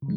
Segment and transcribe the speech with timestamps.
[0.00, 0.14] Hello，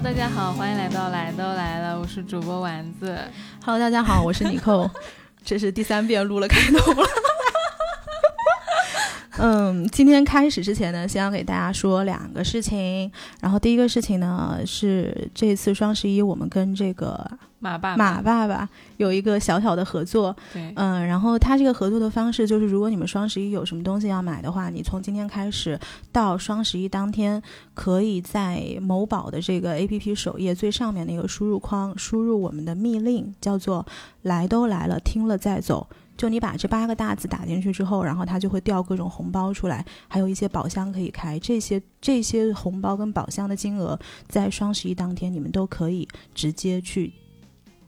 [0.00, 3.18] 大家好，欢迎来到来都来了，我是主播丸子。
[3.62, 4.90] Hello，大家好，我是尼寇，
[5.44, 7.06] 这是第三遍录了开头了。
[9.38, 13.10] 嗯，今天开始之前呢，先要给大家说两个事情。
[13.40, 20.34] 然后第一个事情呢，是这次双十一我们跟这个马爸爸，马爸爸有一个小小的合作。
[20.54, 25.78] 对，嗯，然后他这个合作的方式就是，如果你们双十一有什么东西要买的话，你从今天开始
[26.10, 27.42] 到双十一当天，
[27.74, 33.84] 可以在某宝的这个 APP 首页最上面那个输入框输入我们的密令，叫做
[34.22, 35.86] “来都来了，听了再走”。
[36.16, 41.38] 就你把这八个大字打进去之后，然后它就会掉各种红包出来，还有一些宝箱可以开。
[41.38, 47.12] 这些这些红包跟宝箱的金额，在双十一当天你们都可以直接去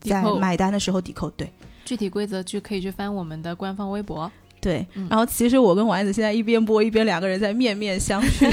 [0.01, 1.31] 在买单的时候抵扣。
[1.31, 1.53] 对。
[1.85, 4.31] 具体规则去可以去翻我们的官方微博。
[4.61, 8.53] 对，嗯然后其实我跟丸子现在一边播一边两个人在面面相觑，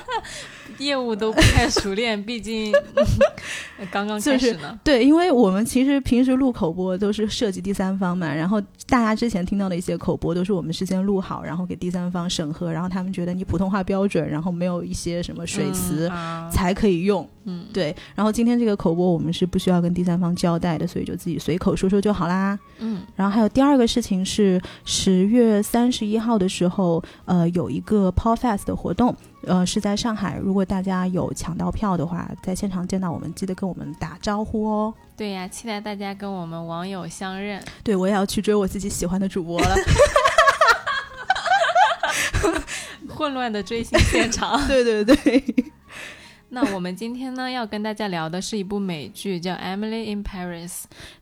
[0.78, 2.72] 业务都不太熟练， 毕竟
[3.90, 4.78] 刚刚开始呢。
[4.84, 16.10] 对，因为我们其实平时录口播都是涉及第三方嘛，然后大家之前听到的一些口播都是我们事先录好，然后给第三方审核，然后他们觉得你普通话标准，然后没有一些什么水词。
[16.50, 17.94] 才可以用，嗯，对。
[18.14, 22.58] 然后今天这个口播我们是不需要跟第三方交代的，所以就自己随口说说就好啦。
[22.78, 29.14] 嗯，然后还有第二个事情是十月三十一号的时候，呃，有一个 Paul Fest 的活动，
[29.44, 30.38] 呃，是在上海。
[30.38, 34.94] 如果大家有抢到票的话，在现场见到我们，记得跟我们打招呼哦。
[35.16, 37.62] 对呀，期待大家跟我们网友相认。
[37.82, 39.76] 对，我也要去追我自己喜欢的主播了。
[43.08, 44.60] 混乱的追星现场。
[44.66, 45.44] 对对对，
[46.50, 50.70] 那我们今天呢，要跟大家聊的是一部美剧，叫《Emily in Paris》。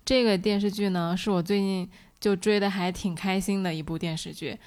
[0.04, 4.58] 这个电视剧呢，是我最近就追的还挺开心的一部电视剧。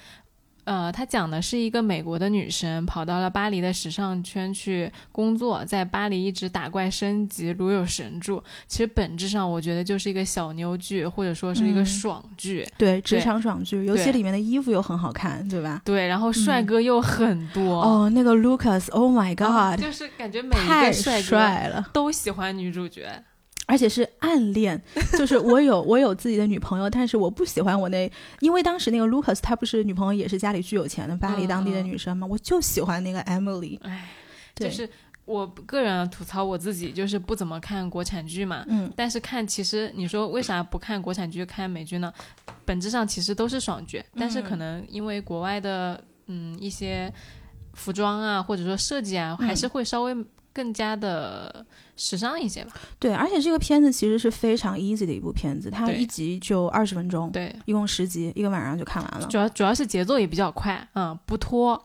[0.64, 8.42] 呃，它讲的是一个美国的女生跑到了巴黎的时尚圈去工作，在巴黎一直打怪升级，如有神助。
[8.66, 12.66] 其实本质上，我觉得就是一个小妞剧，或者说是一个嗯爽剧。
[12.78, 15.82] 对职场爽剧，尤其里面的衣服又很好看，对吧？
[15.84, 17.82] 对，然后帅哥又很多。
[17.82, 21.90] 哦，那个 Lucas，Oh my 啊 God，就是感觉每一太个帅哥帅了。
[21.92, 23.22] 都喜欢女主角。
[23.66, 24.80] 而且是暗恋，
[25.18, 28.10] 就是我有我有自己的女朋友，但是我不喜欢我那，
[28.40, 34.08] 因为当时那个 Lucas 他不是女朋友也是家里巨有钱的巴黎当地的女生嘛，我就喜欢那个 Emily，唉，
[34.54, 34.88] 对就是
[35.24, 38.62] 我个人吐槽我自己，就是不怎么看国产剧嘛。
[38.68, 42.12] 嗯，但是看，其实你说为啥不看国产剧看美剧呢？
[42.66, 47.10] 本质上其实都是爽剧，但是可能因为国外的嗯一些
[47.72, 50.14] 服装啊，或者说设计啊，嗯还是会稍微
[50.54, 51.66] 更加的
[51.96, 52.70] 时尚一些吧。
[52.98, 59.26] 对，而且这个片子其实是非常 easy 的一部片子，它一集就二十分钟，对，一共十集，一个晚上就看完了。
[59.26, 61.84] 主要主要是节奏也比较快，嗯，不拖，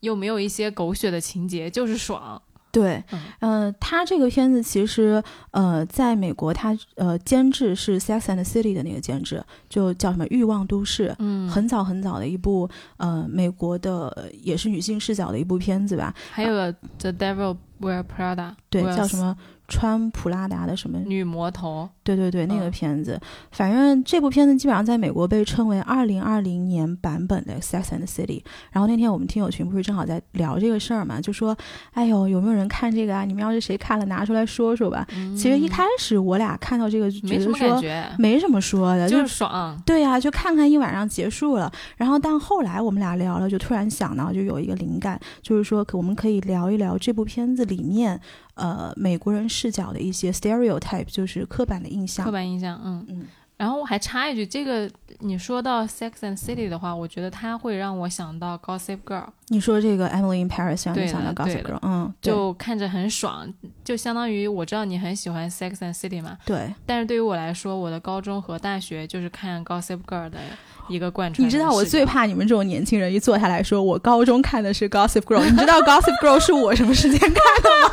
[0.00, 2.40] 又没有一些狗血的情节，就是爽。
[2.70, 5.20] 对，嗯呃，他这个片子其实，
[5.52, 12.68] 呃，在美国他呃监制是《Sex and the City》的那个监制，就叫什么《欲望都市》，嗯，很早很早的一部
[12.98, 16.54] 呃美国的呃也是女性视角的一部片子吧，还有
[16.98, 19.36] 《The Devil Wear Prada》，对，Wears 叫什么
[19.68, 21.88] 穿普拉达的什么女魔头。
[22.02, 23.20] 对对对，那个嗯片子，
[23.50, 28.40] 反正这部片子基本上在美国被称为二零二零年版本的《Sex and the City》。
[28.72, 31.54] 然后那天我们听友群不是正好在聊这个事儿嘛，就说
[31.92, 33.26] ：“哎呦，有没有人看这个啊？
[33.26, 35.06] 你们要是谁看了，拿出来说说吧。
[35.36, 39.78] 其实一开始我俩看到这个就觉嗯没什么得说没什么说的，就是是爽。
[39.84, 41.70] 对呀、就看看一晚上结束了。
[41.98, 48.18] 然后但后来我们俩聊了，就突然想到，就有一个灵感，就是说可我们可以聊一聊这部片子里面，
[48.58, 52.24] 呃，美国人视角的一些 stereotype，就是刻板的印象。
[52.26, 53.26] 刻板印象，嗯嗯。
[53.56, 54.88] 然后我还插一句，这个
[55.18, 63.52] 你说到《Sex and City》的话，我觉得它会让我想到《Gossip Girl》，你说这个 Emily in Paris 让你对想到 Gossip Girl，嗯，就看着很爽，
[63.82, 70.38] 就相当于我知道你很喜欢《Sex and City》嘛，对，但是对于我来说，我的高中和大学就是看《Gossip Girl》的
[70.86, 71.44] 一个贯穿。
[71.44, 77.92] 你知道我最怕你们这种年轻人一坐下来说，我高中看的是 Gossip Girl，你知道 Gossip Girl 是我什么时间看的吗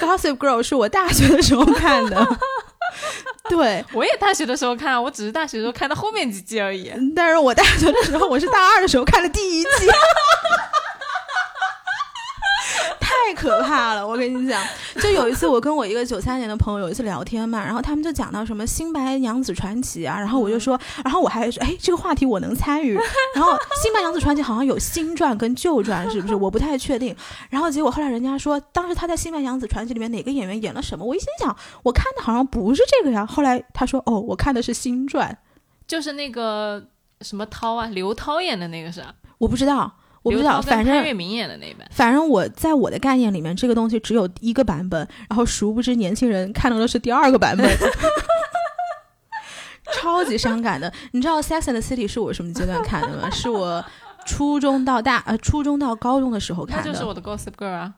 [0.00, 2.26] ？Gossip Girl 是我大学的时候看的，
[3.48, 6.92] 对，我也大学的时候看，我只是大学的时候看到后面几季而已。
[7.14, 9.68] 但是我大学的时候，我是大二的时候看的第一季，
[13.26, 14.06] 太可可怕了。
[14.06, 14.62] 我跟你讲，
[15.02, 22.94] 就有一次我跟我一个九三年的朋友有一次聊天嘛，然后他们就讲到什么《新白娘子传奇》啊，然后我就说，然后我还说，哎，这个话题我能参与。
[23.34, 23.52] 然后
[23.82, 26.34] 《新白娘子传奇》好像有新传跟旧传，是不是？
[26.36, 27.14] 我不太确定。
[27.50, 31.04] 然后结果后来人家说，当时他在《新白娘子传奇》里面哪个演员演了什么？
[31.04, 33.26] 我一心想，我看的好像不是这个呀。
[33.26, 35.36] 后来他说，哦，我看的是新传，
[35.86, 36.82] 就是那个
[37.22, 39.02] 什么涛啊，刘涛演的那个是？
[39.38, 39.92] 我不知道。
[40.26, 47.64] 我不知道，反正潘粤明演的那版，反正我在我的概念里面，这个东西只有一个版本，然后殊不知年轻人看到的是第二个版本，
[49.94, 50.92] 超级伤感的。
[51.12, 53.30] 你知道《Sex and the City》是我什么阶段看的吗？
[53.30, 53.84] 是我
[54.24, 57.94] 初中到大呃初中到高中的时候看的，就是我的 Gossip Girl 啊。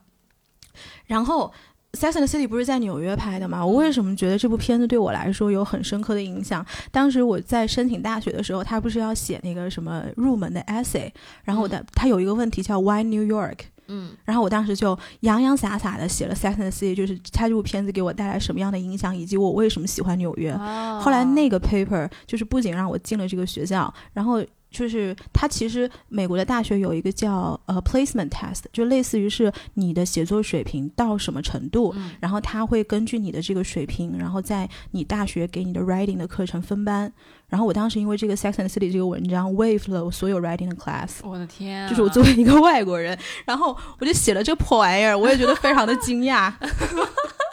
[1.07, 1.47] 然后。
[1.93, 3.65] 《Sex and the City》不是在纽约拍的吗？
[3.65, 6.63] 我为什么觉得这部片子对我来说有很深刻的影响？
[6.91, 11.11] 当时我在申请大学的时候，他不是要写那个什么入门的 essay，
[11.43, 13.57] 然后我的他有一个问题叫 Why New York？
[13.87, 20.55] 嗯，然后我当时就洋洋洒洒的写了《Sex and the City》，就是他这部片子给我带来什么样的影响，以及我为什么喜欢纽约。
[21.01, 24.43] 后来那个 paper 就是不仅让我进了这个学校，然后。
[24.71, 37.11] 就是它其实美国的大学有一个叫呃 placement test，就类似于是你的写作水平到什么程度，然后他会根据你的这个水平，然后在你大学给你的 writing 的课程分班。
[37.47, 41.13] 然后我当时因为这个 Sex and City 这个文章 wave 了我所有 writing 的 class。
[41.23, 41.89] 我的天！
[41.89, 46.53] 就是我作为一个外国人，然后我就写了这破玩意儿，我也觉得非常的惊讶。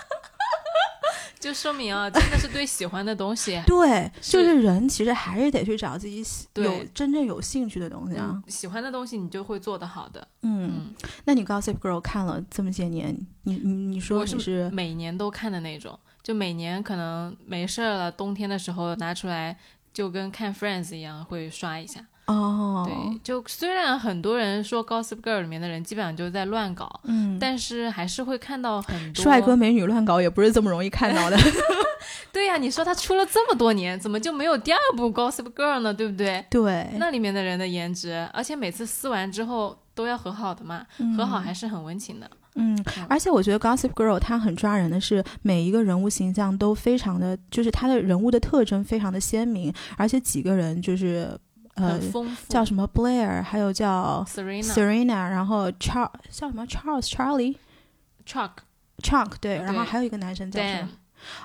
[1.47, 8.43] 就说明啊，真的是对喜欢的东西， 对，就是人其实还是得去找自己喜有真正有兴趣的东西啊。
[8.49, 10.27] 喜欢的东西，你就会做得好的。
[10.43, 10.93] 嗯，
[11.25, 19.57] 那你 Gossip Girl 看了这么些年，你你你说你是每年都看的那种，就每年可能没事儿了，冬天的时候拿出来，
[19.93, 22.05] 就跟看 Friends 一样，会刷一下。
[22.27, 31.37] 哦，对，就虽然很多人说《Gossip Girl》里面的人基本上就在乱搞，嗯，但是还是会看到很多帅哥美女乱搞，也不是这么容易看到的。
[32.33, 35.95] 对呀，你说他出了这么多年，怎么就没有第二部《Gossip Girl》呢？
[35.95, 36.45] 对不对？
[36.51, 40.85] 对，那里面的人的颜值，而且每次撕完之后都要和好的嘛，
[41.17, 42.29] 和好还是很温情的。
[42.57, 42.77] 嗯，
[43.09, 51.39] 而且我觉得《Gossip Girl》它很抓人的是，每一个人物形象都非常的，就是他的人物的特征非常的鲜明，而且几个人就是。
[51.77, 52.01] 呃，
[52.49, 60.89] 叫什么 Blair，还有叫 Serena，然后 Charles 叫什么？Charles Charlie，Chuck，Chuck 对，然后还有一个男生叫什么？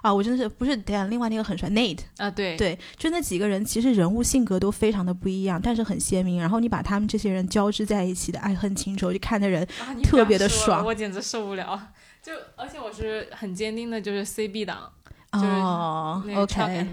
[0.02, 2.56] 啊，我真的是不是 Dan，另外那个很帅 Nate 啊，对。
[2.58, 6.40] 对，就那几个人其实人物性格都非常的不一样，但是很鲜明。
[6.40, 9.68] 然后你把他们这些人交织在一起的爱恨情仇，就看的人
[10.04, 10.86] 特别的爽。
[10.86, 11.88] 我简直受不了，
[12.22, 14.92] 就而且我是很坚定的，就是 CB 党，
[15.32, 16.88] 哦，OK，OK，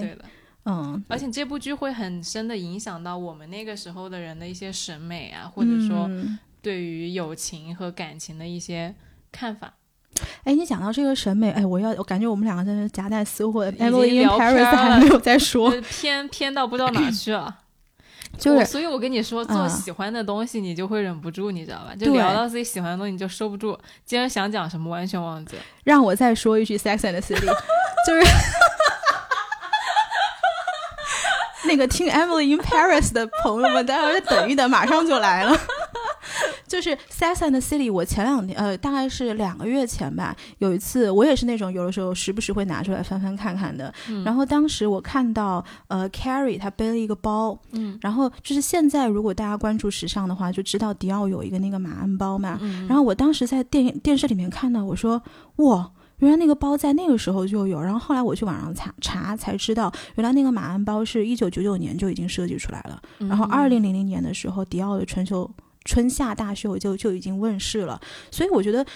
[0.00, 0.24] 对的。
[0.64, 6.08] 嗯，而且这部剧会很深的影响到我们那个时候的人的一些审美啊，或者说
[6.60, 8.94] 对于友情和感情的一些
[9.32, 9.74] 看法。
[10.44, 17.58] 哎，你讲到这个审美，哎，我要我感觉我们两个在那夹带私货，Emily in Paris 还没有在说，偏偏到不知道哪去了。
[18.38, 21.94] 就是，所以我跟你说，做喜欢的东西，你就会忍不住，你知道吧？
[21.96, 23.76] 就聊到自己喜欢的东西，你就收不住。
[24.04, 25.62] 今天想讲什么，完全忘记了。
[25.84, 27.46] 让我再说一句，Sex and the City，
[28.06, 28.26] 就是。
[31.68, 35.56] 那个听 Emily in Paris 的朋友们，大家等一等，马上就来了。
[36.66, 43.92] 就是《Sex and the City》，我前两天，呃，大概是两个月前吧，有一次，我也是那种有的时候时不时会拿出来翻翻看看的。
[44.24, 52.58] 然后当时我看到，呃，Carrie 她背了一个包，嗯，然后就是现在如果大家关注时尚的话，就知道迪奥有一个那个马鞍包嘛。
[52.62, 55.22] 嗯然后我当时在电电视里面看到，我说，
[55.56, 55.90] 哇。
[56.22, 65.50] 原来那个包在那个时候就有，然后后来我去网上查查才知道，原来那个马鞍包是一九九九年就已经设计出来了，然后二零零零年的时候，迪奥的春秋
[65.84, 68.00] 春夏大秀就就已经问世了。
[68.30, 68.84] 所以我觉得《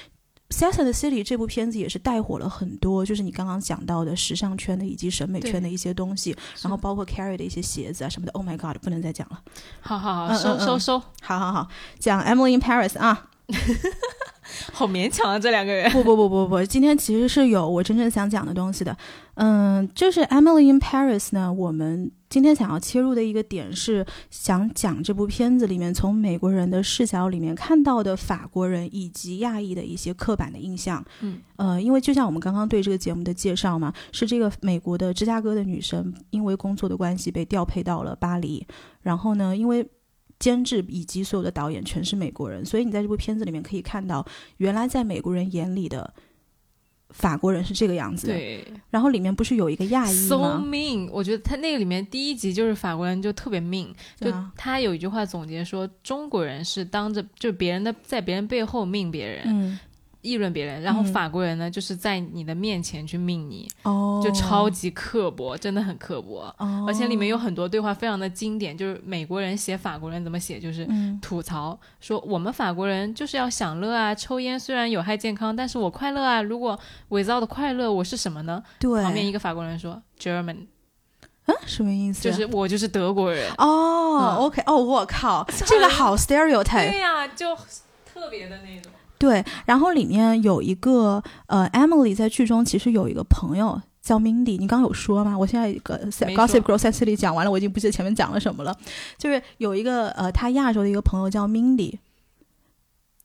[0.50, 8.32] Sex and the City》这部片子也是带火了很多，就是你刚刚讲到的时尚圈的以及审美圈的一些东西，然后包括 Carrie 的一些鞋子啊什么的。
[8.34, 9.40] Oh my God，不能再讲了。
[9.80, 11.68] 好好好，收收收，好好好，
[11.98, 13.30] 讲 Emily in Paris 啊。
[14.72, 15.90] 好勉强啊，这两个人。
[15.90, 18.96] 不不不不不，今天其实是有我真正想讲的东西的。
[19.34, 31.04] 嗯，就是《Emily in Paris》呢，我们今天想要切入的一个点是想讲这部片子里面从美国人的视角里面看到的法国人以及亚裔的一些刻板的印象。
[31.20, 38.66] 嗯，呃，因为就像我们刚刚对这个节目的介绍嘛，是这个美国的芝加哥的女生因为工作的关系被调配到了巴黎，
[39.02, 39.86] 然后呢，因为。
[40.38, 44.24] 监制以及所有的导演全是美国人，所以你在这部片子里面可以看到，
[44.58, 46.12] 原来在美国人眼里的
[47.10, 48.26] 法国人是这个样子。。
[48.26, 51.08] 对然后里面不是有一个亚裔，so 吗？mean。
[51.10, 53.88] 我觉得他那个里面第一集就是法国人就特别 mean，
[54.18, 59.78] 就他有一句话总结说，中国人是当着就别人的在别人背后命别人，嗯，
[60.22, 66.52] 议论别人，然后嗯法国人呢就是在你的面前去命你，哦，就超级刻薄，真的很刻薄。
[66.58, 76.42] 哦，而且里面有很多对话非常的经典，就是美国人写法国人怎么写，就是嗯吐槽说我们法国人就是要享乐啊，抽烟虽然有害健康，但是我快乐啊。
[76.42, 78.62] 如果 without 的快乐，我是什么呢？
[78.80, 80.66] 对，旁边一个法国人说 German，
[81.46, 82.22] 嗯什么意思？
[82.22, 83.48] 就是我就是德国人。
[83.58, 86.90] 哦、嗯 o k 哦，我靠，这个好 stereotype。
[86.90, 87.54] 对呀、就
[88.12, 88.90] 特别的那种。
[89.18, 95.36] 对，然后里面有一个呃，Emily 在剧中其实有一个朋友叫 Mindy，你刚刚有说吗？
[95.36, 98.76] 我现在一个没 Gossip 说 Girl 在这里讲完了，我已经不记得前面讲了什么了。
[99.18, 101.98] 就是有一个呃，他亚洲的一个朋友叫 Mindy，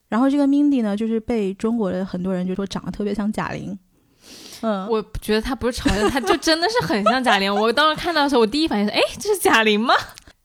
[0.10, 3.78] 然后这个 Mindy 呢，就是被中国的很多人就说长得特别像贾玲。
[4.62, 7.54] 嗯，我觉得他不是嘲笑，他就真的是很像贾玲。
[7.54, 9.94] 我当时看到的时候，我第一反应是，哎，这是贾玲吗？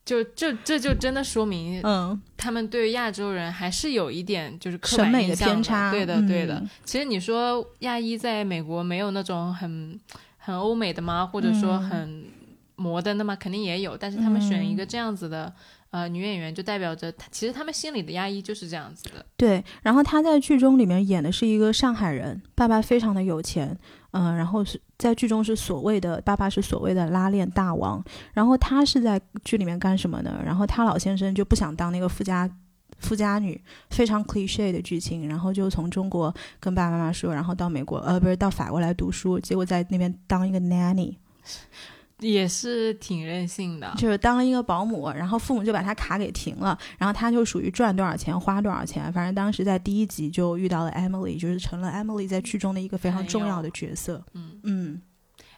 [0.06, 6.62] 就这这就真的说明嗯，他们对亚洲人还是有一点就是刻审美的板印象偏差，对的，嗯对的。
[6.84, 9.98] 其实你说亚裔在美国没有那种很
[10.38, 11.26] 很欧美的吗？
[11.26, 12.24] 或者说嗯很
[12.76, 13.34] 摩登的吗？
[13.34, 15.52] 肯定也有，但是他们选一个嗯这样子的、
[15.90, 19.26] 呃女演员，就代表着他其实他们心里的亚裔就是这样子的。
[19.36, 23.76] 对，然后他在剧中里面演的是一个上海人，爸爸非常的有钱，
[24.16, 30.40] 嗯、然后是在剧中是所谓的爸爸是所谓的拉链大王，然后他是在剧里面干什么呢？
[30.44, 32.50] 然后他老先生就不想当那个富家。
[32.98, 41.14] 富家女非常 cliche 的剧情，然后就从中国跟爸爸妈妈说，然后到美国，呃，不是到法国来读书，结果在那边当一个 nanny，
[42.20, 54.24] 也是挺任性的，就是当了一个保姆，然后父母就把他卡给停了，然后他就属于赚多少钱花多少钱，反正当时在第一集就遇到了 Emily，就是成了 Emily 在剧中的一个非常重要的角色。
[54.32, 55.02] 嗯，嗯，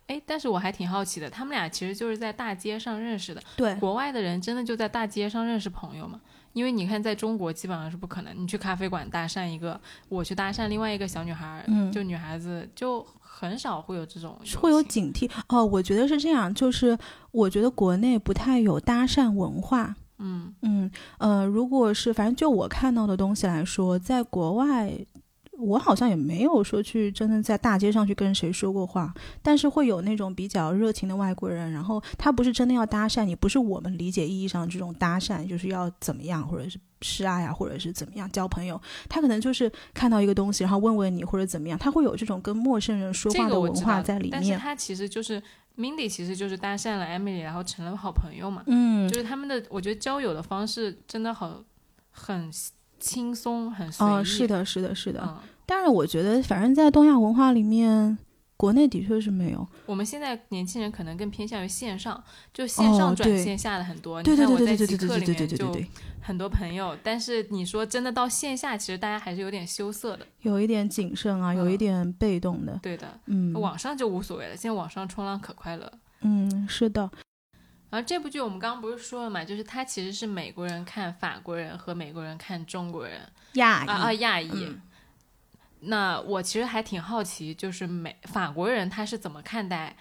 [0.09, 3.41] 哎，但是我还挺好奇的，他们俩其实就是在大街上认识的。
[3.57, 6.21] 对，国外的人真的就在大街上认识朋友吗？
[6.55, 8.35] 因为你看，在中国基本上是不可能。
[8.37, 13.07] 你去咖啡馆搭讪一个，我去搭讪另外一个小女孩，嗯就女孩子就
[13.39, 15.65] 很少会有这种会有警惕哦。
[15.65, 16.99] 我觉得是这样，就是
[17.31, 19.95] 我觉得国内不太有搭讪文化。
[20.19, 24.93] 嗯嗯呃，如果是反正就我看到的东西来说，在国外，
[25.53, 44.33] 我好像也没有说去真的在大街上去跟谁说过话，但是会有那种比较热情的外国人，然后他不是真的要搭讪你，不是我们理解意义上这种搭讪，就是要怎么样，或者是示爱啊，或者是怎么样交朋友，他可能就是看到一个东西，然后问问你或者怎么样，他会有这种跟陌生人说话的文化在里面。
[44.33, 45.43] 但是他其实就是
[45.77, 48.63] Mindy，其实就是搭讪了 Emily，然后成了好朋友嘛。
[48.67, 51.63] 嗯就是他们的，我觉得交友的方式真的好
[52.11, 52.51] 很
[52.99, 54.11] 轻松，很随意。
[54.11, 55.23] 哦，是的，是的，是的。
[55.25, 58.19] 嗯，但是我觉得，反正在东亚文化里面，
[58.59, 59.67] 国内的确是没有。
[59.87, 62.23] 我们现在年轻人可能更偏向于线上，
[62.53, 64.21] 就线上转线下的很多。
[64.21, 65.87] 对对对对对对对对对对对，
[66.21, 70.27] 很多朋友，但是你说真的到线下，其实大家还是有点羞涩的。
[70.43, 72.77] 有一点谨慎啊，有一嗯点被动的。
[72.83, 75.93] 对的，嗯，网上就无所谓了，现在网上冲浪可快乐了。
[76.23, 77.09] 嗯，是的，
[77.91, 83.21] 然后这部剧我们刚刚不是说了嘛，就是它其实是美国人看法国人和美国人看中国人
[83.53, 84.51] 亚啊啊亚裔。
[84.51, 84.83] 嗯
[85.81, 89.97] 那我其实还挺好奇，就是美法国人他是怎么看待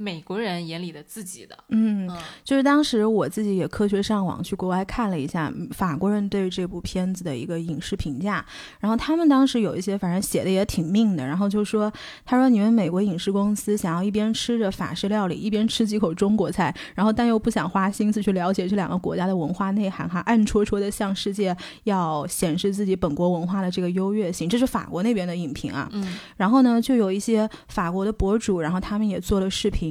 [0.00, 1.58] 美国人眼里的自己的？
[1.70, 8.44] 嗯，嗯就是当时我自己也科学上网去国外看了一下嗯法国人对这部片子的一个影视评价，
[8.78, 11.92] 然后他们当时有一些反正写的也挺命的，然后就说
[12.24, 25.88] 他说你们美国影视公司想要一边吃着法式料理，一边吃几口中国菜，然后但又不想花心思去了解这两个国家的文化内涵，哈，暗戳戳的向世界要显示自己本国文化的这个优越性，这是法国那边的影评啊。
[25.92, 29.87] 嗯然后呢，就有一些法国的博主，然后他们也做了视频，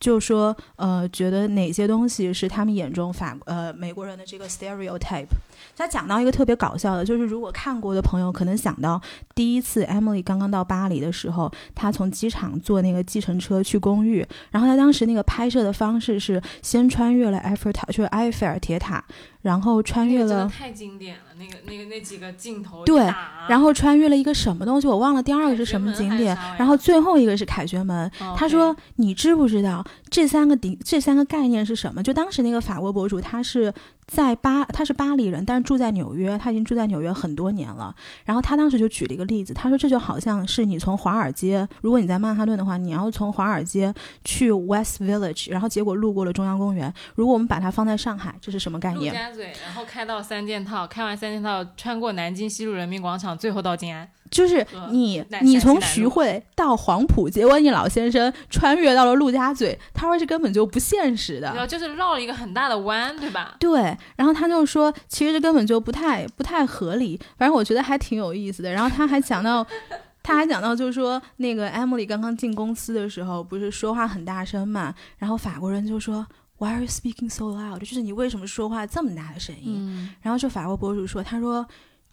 [0.00, 5.28] 就说呃，觉得哪些东西是他们眼中法呃美国人的这个 stereotype。
[5.76, 9.00] 他讲到一个特别搞笑的，就是如果看过的朋友可能想到，
[9.34, 19.02] 第一次 Emily 刚刚到巴黎的时候，她从机场坐那个计程车去公寓，然后她当时那个拍摄的方式是先穿越了埃菲尔塔，就是埃菲尔铁塔，
[19.44, 20.50] 然后穿越了那个。
[20.50, 23.00] 太经典了，那个那个那几个镜头对
[23.46, 28.10] 然后穿越了一个什么东西，我忘了第二个是什么景点，然后最后一个是凯旋门。
[28.20, 33.72] 哦他说：“你知不知道这三个顶这三个概念是什么？”就当时那个法国博主，他是
[34.06, 37.94] 在巴，他是巴黎人，但是住在纽约，他已经住在纽约很多年了。
[38.24, 43.92] 然后他当时就举了一个例子，他说这就好像是你从华尔街，如果你在曼哈顿的话，你要从华尔街
[44.24, 46.92] 去 West Village，然后结果路过了中央公园。
[47.14, 49.12] 如果我们把它放在上海，这是什么概念？
[49.12, 54.08] 陆家嘴，然后开到三件套，开完三件套，穿过南京西路人民广场，最后到静安。
[54.30, 63.54] 就是你，你从徐汇到黄埔，结果你老先生穿越到了陆家嘴，他说这根本就不现实的，然后就是绕了一个很大的弯，对吧？
[63.60, 68.72] 对，然后他就说，其实这根本就不太不太合理，反正我觉得还挺有意思的。
[68.72, 69.64] 然后他还讲到，
[70.22, 76.26] 他还讲到，就是说那个 Emily 刚刚进公司的时候，不是说话很大声嘛，然后法国人就说
[76.58, 77.78] Why are you speaking so loud？
[77.78, 80.10] 就是你为什么说话这么大的声音？
[80.22, 81.64] 然后就法国博主说，他说。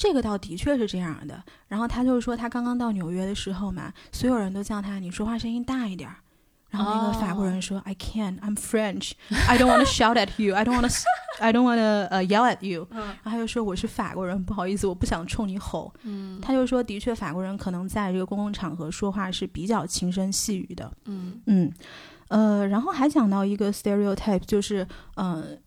[0.01, 6.15] 这个倒的确是这样的，然后他就是说，他刚刚到纽约的时候嘛，所有人都叫他，你说话声音大一点儿。
[6.71, 9.11] 然后那个法国人说，I can't, I'm French,
[9.47, 10.95] I don't want to shout at you, I don't want to,
[11.39, 12.87] I don't want to uh yell at you。
[12.89, 15.93] 然后他就说我是法国人，不好意思，我不想冲你吼。
[16.01, 20.91] 嗯，他就说，的确法国人可能在这个公共场合说话是比较轻声细语的。
[21.05, 21.71] 嗯嗯，
[22.29, 25.61] 呃，然后还讲到一个 stereotype，就是嗯。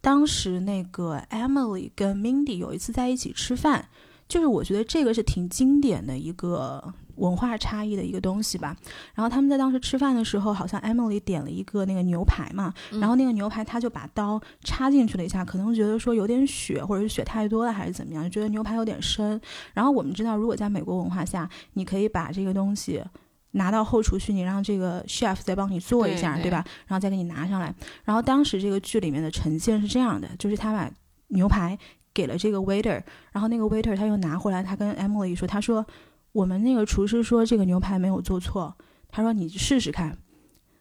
[0.00, 3.88] 当时那个 Emily 跟 Mindy 有一次在一起吃饭，
[4.28, 6.82] 就是我觉得这个是挺经典的一个
[7.16, 8.74] 文化差异的一个东西吧。
[9.14, 19.38] 然后他们在当时吃饭的时候，好像 Emily 点了一个那个牛排嘛，然后那个牛排他就把刀插进去了一下，可能觉得说有点血，或者是血太多了还是怎么样，就觉得牛排有点生。
[19.74, 23.04] 然后我们知道，如果在美国文化下，你可以把这个东西。
[23.52, 26.64] 拿到后厨去，你让这个 chef 再帮你做一下，对吧？
[26.86, 27.74] 然后再给你拿上来。
[28.04, 30.90] 然后当时这个剧里面的呈现是这样的，就是他把
[31.28, 31.78] 牛排
[32.14, 33.02] 给了这个 waiter，
[33.32, 35.84] 然后那个 waiter 他又拿回来，他跟 Emily 说：“他说
[36.32, 38.76] 我们那个厨师说这个牛排没有做错，
[39.10, 40.16] 他说你试试看。”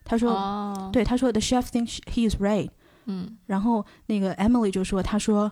[0.06, 0.32] 他说
[0.92, 2.70] ：“对，他说 the chef thinks he is right。”
[3.06, 5.52] 嗯，然后那个 Emily 就说：“他说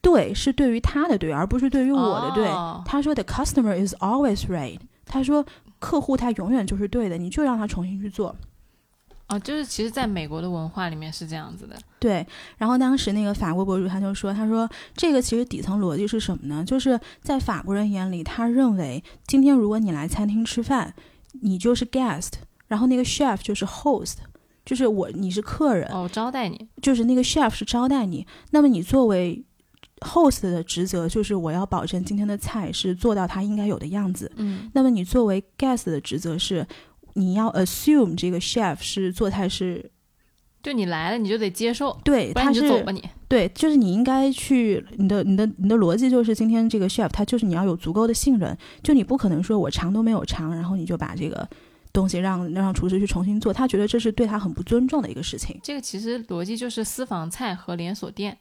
[0.00, 2.46] 对，是对于他的对，而不是对于我的对。”
[2.86, 4.78] 他说：“The customer is always right。”
[5.14, 5.44] 他说。
[5.80, 8.34] 客户他永远就是对的，你就让他重新去做。
[9.28, 11.76] 哦，就是其实，在美国的文化里面是这样子的。
[11.98, 14.66] 对，然后当时那个法国博主他就说：“他说
[14.96, 16.64] 这个其实底层逻辑是什么呢？
[16.64, 20.94] 就是在法国人眼里，他认为今天如果你来餐厅吃饭，
[21.42, 22.30] 你就是 guest，
[22.68, 24.14] 然后那个 chef 就是 host，
[24.64, 28.26] 就是我你是客人哦，招待你，就是那个 chef 是招待你。
[28.52, 29.44] 那么你作为
[30.00, 34.30] host 的职责就是我要保证今天的菜是做到它应该有的样子。
[34.36, 36.66] 嗯，那么你作为 guest 的职责是，
[37.14, 39.90] 你要 assume 这个 chef 是做菜是，
[40.62, 51.48] 就你来了你就得接受，对，他是走吧你，对，就是你应该去你的你的你的逻辑就是今天这个 chef 他就是你要有足够的信任，就你不可能说我尝都没有尝，然后你就把这个
[51.92, 55.58] 东西让让厨师去重新做，他觉得这是对他很不尊重的一个事情。
[55.62, 58.36] 这个其实逻辑就是私房菜和连锁店。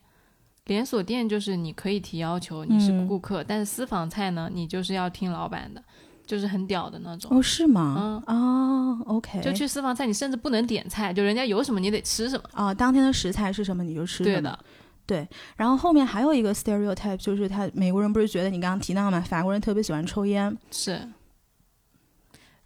[0.66, 5.84] 连锁店就是你可以提要求，你是顾客，但是私房菜呢，你就是要听老板的，
[6.26, 7.38] 就是很屌的那种。
[7.38, 8.24] 哦，是吗？
[8.28, 9.42] 嗯，哦，OK。
[9.42, 12.44] 就去私房菜，你甚至不能点菜，就人家有什么你得吃什么。
[12.54, 14.36] 啊，当天的食材是什么你就吃什么。
[14.38, 14.60] 对的，
[15.06, 15.28] 对。
[15.58, 20.58] 然后后面还有一个 stereotype，就是他美国人不是觉得你刚刚提到嘛，法国人特别喜欢抽烟。
[20.72, 21.02] 是。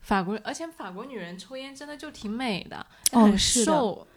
[0.01, 4.07] 法国人，而且法国女人抽烟真的就挺美的，很瘦。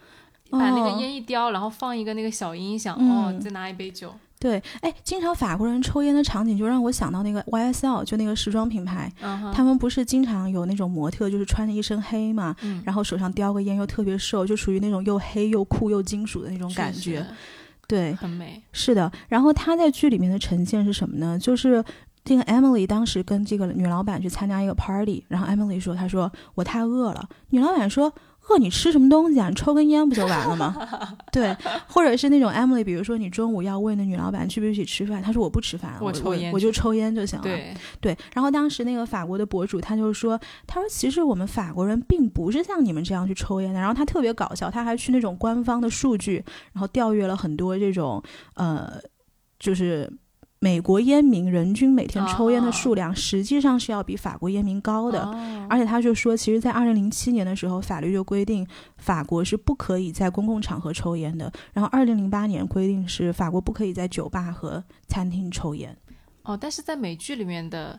[0.51, 4.13] 把那个烟一叼，然后放一个那个小音响，哦，再拿一杯酒。
[4.39, 9.13] 对，哎，经常法国人抽烟的场景就让我想到那个 YSL，就那个时装品牌，
[9.53, 17.23] 他们不是经常有那种模特，就是穿着一身黑嘛，然后手上叼个烟，又特别瘦，就属于那种又黑又酷又金属的那种感觉。
[17.87, 18.63] 对，很美。
[18.73, 21.39] 是的，然后他在剧里面的呈现是什么呢？
[21.39, 21.85] 就是
[22.25, 28.11] 这个 Emily 当时跟这个女老板去参加一个 party，然后 Emily 说：“她说我太饿了。”女老板说。
[28.51, 29.49] 饿你吃什么东西啊？
[29.49, 30.77] 你抽根烟不就完了吗？
[31.33, 37.43] 对，或者是那种 Emily，比如说你中午要问那女老板去不去吃饭，她说我不吃饭，我抽烟，我就抽烟就行了。
[37.43, 38.17] 对对。
[38.35, 43.79] 然后当时那个法国的博主他就说，他说其实我们法国人并不是像你们这样去抽烟的。
[43.79, 48.23] 然后他特别搞笑，他还去那种官方的数据，然后调阅了很多这种
[48.55, 49.01] 呃，
[49.59, 50.11] 就是。
[50.63, 55.23] 美国烟民人均每天抽烟的数量实际上是要比法国烟民高的，
[55.71, 58.67] 而且他就说，其实，在二零零七年的时候，法律就规定
[58.99, 61.51] 法国是不可以在公共场合抽烟的。
[61.73, 65.97] 然后二零零八年规定是法国不可以在酒吧和餐厅抽烟。
[66.43, 67.99] 哦，但是在美剧里面的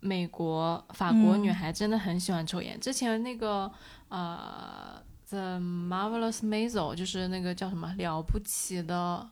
[0.00, 2.80] 美国法国女孩真的很喜欢抽烟。
[2.80, 3.70] 之前那个
[4.08, 9.28] 呃，《The Marvelous Maisel》就是那个叫什么了不起的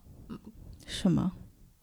[0.87, 1.33] 什么。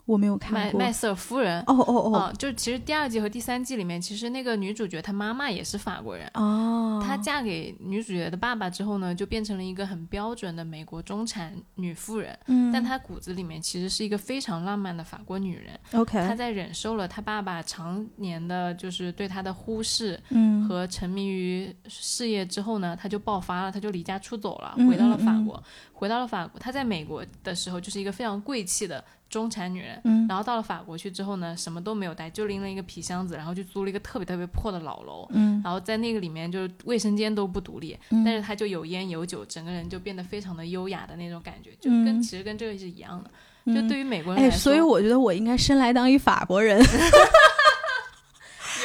[0.05, 0.79] 我没有看过。
[0.79, 1.61] 麦麦瑟尔夫人。
[1.61, 6.29] 哦哦哦，啊，就是其实第二季和第三季里面，其实那个女主角她妈妈也是法国人。
[6.35, 12.37] 哦，她嫁给女主角的爸爸之后呢，就变成了一个很标准的美国中产女富人。
[12.45, 15.79] 嗯，但她骨子里面其实是一个非常浪漫的法国女人。
[15.93, 25.63] OK，她在忍受了她爸爸常年的就是对她的忽视嗯和沉迷于事业之后呢，她就爆发了，她就离家出走了，嗯回到了嗯嗯法国。
[25.93, 29.99] 回到了法国，她在美国的时候就是一个非常贵气的中产女人。
[30.03, 35.27] 嗯然后到了法国去之后呢，什么都没有带，就拎了一个皮箱子，然后就租了一个特别特别破的老楼。
[35.31, 43.29] 嗯然后在那个里面，就是卫生间都不独立，嗯但是她就有烟有酒，整个人就变得非常的优雅的那种感觉，就跟、嗯其实跟这个是一样的。
[43.65, 46.79] 嗯就对于美国人哎，来说，所以我觉得我应该生来当一法国人。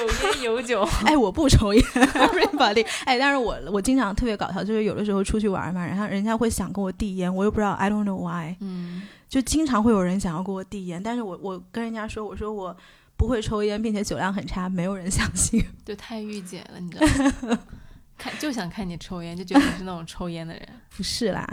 [0.01, 2.87] 有烟有酒，哎，我不抽烟，everybody。
[3.05, 12.77] 哎，但是我我经常特别搞笑，就是有的时候出去玩嘛，然后人家会想跟我递烟，我又不知道，I don't know why，嗯，就经常会有人想要给我递烟，但是我我跟人家说，我说我
[13.17, 15.65] 不会抽烟，并且酒量很差，没有人相信。
[15.85, 17.59] 就太御姐了，你知道吗？
[18.19, 20.69] 看就想看你抽烟，就觉得你是那种抽烟的人。
[20.97, 21.49] 不是啦。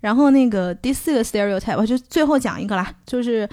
[0.00, 3.48] 然后那个第四个 stereotype，我就最后讲一个啦，就是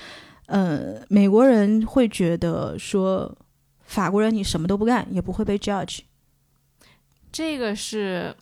[0.47, 3.37] 呃，美国人会觉得说
[3.83, 5.99] 法国人你什么都不干也不会被 judge。
[7.31, 8.35] 这个是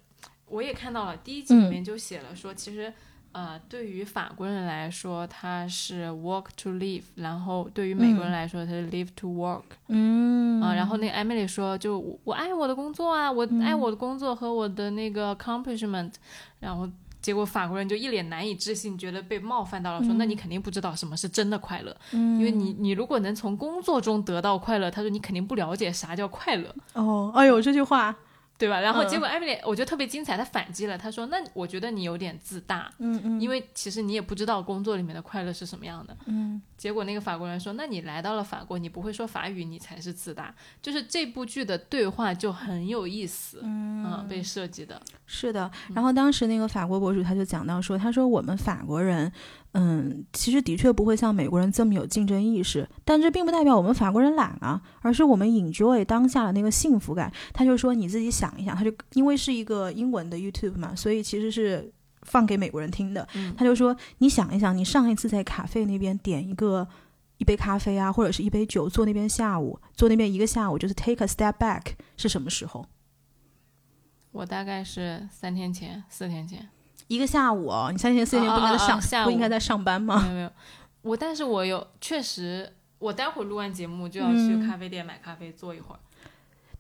[0.46, 2.94] 我也看到了，第一集嗯里面就写了说，其实
[3.38, 10.60] 呃，对于法国人来说，他是 work to live，然后对于美国人来说，他是 live to work 嗯。
[10.60, 16.14] 啊、然后那个 Emily 说，就我我爱我的工作啊，我爱我的工作和我的那个 accomplishment，
[16.60, 16.90] 然后。
[17.20, 28.16] 结果法国人就一脸难以置信，觉得被冒犯到了，说：“那你肯定不知道什么是真的快乐，因为你你如果能从工作中得到快乐，他说你肯定不了解啥叫快乐。”哦，哎呦，这句话，
[28.58, 28.80] 对吧？
[28.80, 49.32] 然后嗯结果艾米丽，我觉得特别精彩，她反击了，她说：“那我觉得你有点自大，嗯嗯因为其实你也不知道工作里面的快乐是什么样的。”嗯结果那个法国人说：“那你来到了法国，你不会说法语，你才是自大。”就是这部剧的对话就很有意思，嗯，被设计的，是的，然后当时那个法国博主他就讲到说，他说我们法国人，
[49.80, 57.32] 嗯，其实的确不会像美国人这么有竞争意识，但这并不代表我们法国人懒啊，而是我们 enjoy 当下的那个幸福感。
[57.54, 63.28] 他就说你自己想一想，他就因为是一个英文的 YouTube 嘛，所以其实是放给美国人听的。
[63.36, 66.88] 嗯他就说你想一想，你上一次在咖啡那边点一个。
[67.40, 71.84] 一杯咖啡啊，或者是一杯酒，坐那边下午，坐那边一个下午，就是 take a step back
[72.16, 72.84] 是什么时候？
[74.32, 76.68] 我大概是三天前、四天前，
[77.08, 80.22] 一个下午哦，你三天四天不应该在上，啊啊啊下午不应该在上班吗？
[80.22, 80.52] 没有没有，
[81.02, 86.00] 我但是我有确实，我待会儿录完节目就要去嗯咖啡店买咖啡坐一会儿。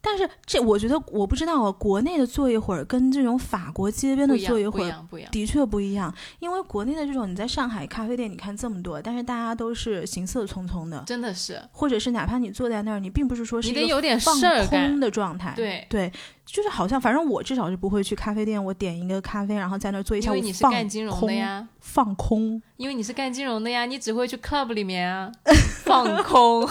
[0.01, 5.05] 但是这我觉得我不知道啊，国内的坐一会儿跟这种法国街边的坐一会儿。
[5.31, 14.33] 的确不一样，因为国内的这种你在上海咖啡店，你看这么多，但是大家都是行色匆匆的，真的是，或者是哪怕你坐在那儿，你并不是说是你一个得有点放
[14.67, 14.99] 空。
[14.99, 16.11] 的状态，对，对，
[16.45, 22.61] 就是好像反正我至少是不会去咖啡店，我点一个咖啡，然后在那儿坐一下午因为你是放干金融的呀，放空。
[22.77, 25.31] 因为你是干金融的呀，你只会去 club 里面啊，
[25.83, 26.67] 放空，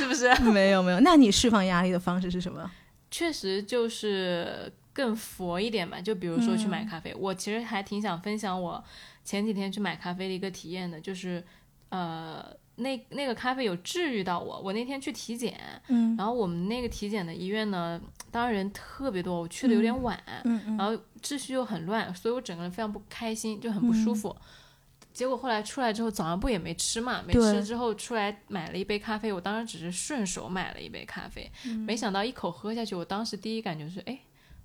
[0.00, 0.34] 是不是？
[0.50, 2.70] 没有没有，那你释放压力的方式是什么？
[3.10, 6.00] 确实就是更佛一点吧。
[6.00, 8.82] 就比如说去嗯买咖啡，我其实还挺想分享我
[9.24, 11.44] 前几天去买咖啡的一个体验的，就是
[11.90, 12.44] 呃，
[12.76, 14.60] 那那个咖啡有治愈到我。
[14.60, 24.34] 我那天去体检，嗯然后我们那个体检的医院呢，当然人特别多，我去的有点晚，嗯嗯然后秩序又很乱，所以我整个人非常不开心，就很不舒服。
[25.12, 27.22] 结果后来出来之后，早上不也没吃嘛？
[27.26, 31.50] 没吃之后出来买了一杯咖啡，我当时只是顺手买了一杯咖啡，
[31.86, 34.18] 没想到一口喝下去，我当时第一感觉是，哎，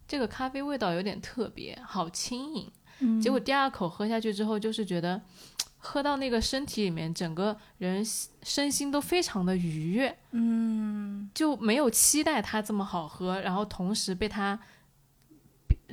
[0.08, 2.72] 这个咖啡味道有点特别，好轻盈。
[3.00, 5.22] 嗯结果第二口喝下去之后，就是觉得
[5.78, 8.02] 喝到那个身体里面，整个人
[8.44, 10.18] 身心都非常的愉悦。
[10.32, 14.58] 嗯就没有期待它这么好喝，然后同时被它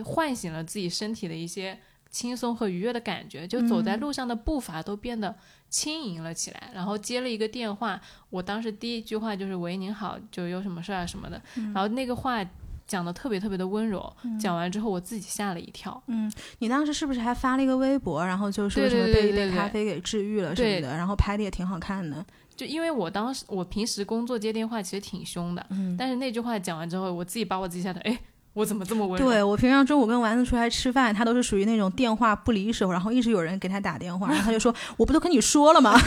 [0.04, 1.80] 唤醒了自己身体的一些
[2.12, 5.35] 轻松和愉悦的感觉，就走在路上的步伐都变得
[5.68, 6.70] 轻盈了起来。
[6.75, 11.40] 然后接了一个电话，我当时第一句话就是“喂，您好，就有什么事儿啊什么的”，
[11.75, 12.44] 然后那个话
[12.87, 16.03] 讲的特别特别的温柔，讲完之后我自己吓了一跳。
[16.09, 22.25] 嗯，你当时是不是还发了一个微博，然后就说对什么被一杯咖啡给治愈了什么的，然后拍的也挺好看的。
[22.55, 25.96] 就因为我当时我平时工作接电话其实挺凶的，嗯。
[25.96, 28.18] 但是那句话讲完之后，我自己把我自己吓得，哎，
[28.54, 29.26] 我怎么这么温柔？
[29.26, 35.98] 对我平常中午跟丸子出来吃饭，他都是属于那种电话不离手，然后一直有人给他打电话，然后他就说：“我不都跟你说了吗？”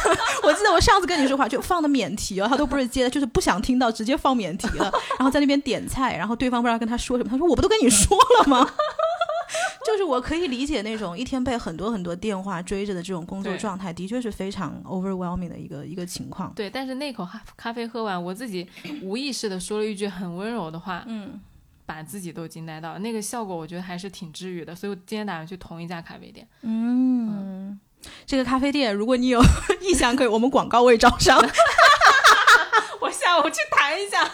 [0.44, 4.92] 我记得我上次跟你说话就放的免提了，他都不是接的，就是不想听到，直接放免提了。
[5.18, 8.68] 然后在那边点菜，然后对方不知道跟他说什么，他说：“我不都跟你说了吗？”
[9.86, 16.52] 就是我可以理解那种一天被很多很多电话追着的这种工作状态，的确是非常 overwhelming 的一个一个情况。
[16.56, 18.66] 对，但是那口咖咖啡喝完，我自己
[19.02, 21.38] 无意识的说了一句很温柔的话，嗯，
[21.86, 22.98] 把自己都惊呆到了。
[22.98, 26.46] 那个效果我觉得还是挺治愈的，所以我今天打算去同一家咖啡店。
[26.62, 27.78] 嗯，
[28.26, 29.42] 这个咖啡店，如果你有
[29.80, 31.38] 意向，可以我们广告位招商。
[33.00, 34.30] 我下午去谈一下。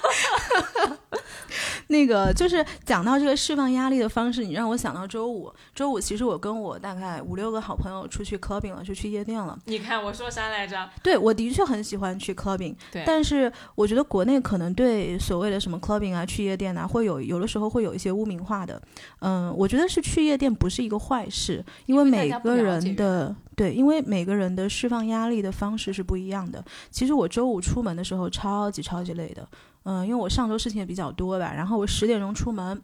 [1.89, 5.53] 那个就是讲到这个释放压力的方式，你让我想到周五。
[5.75, 9.59] 周五其实我跟我大概五六个好朋友出去 clubbing 了，就去夜店了。
[9.67, 10.89] 你看我说啥来着？
[11.03, 18.81] 对我的确很喜欢去 clubbing，对但是我觉得国内可能对所谓的什么 clubbing 啊、去夜店啊，会有有的时候会有一些污名化的。
[19.21, 26.65] 嗯，我觉得是去夜店不是一个坏事，因为每个人的对，因为每个人的释放压力的方式是不一样的。
[26.91, 29.47] 其实我周五出门的时候超级超级累的，
[29.85, 32.81] 嗯，因为我上周事情也比较多吧，然后我十点钟出门。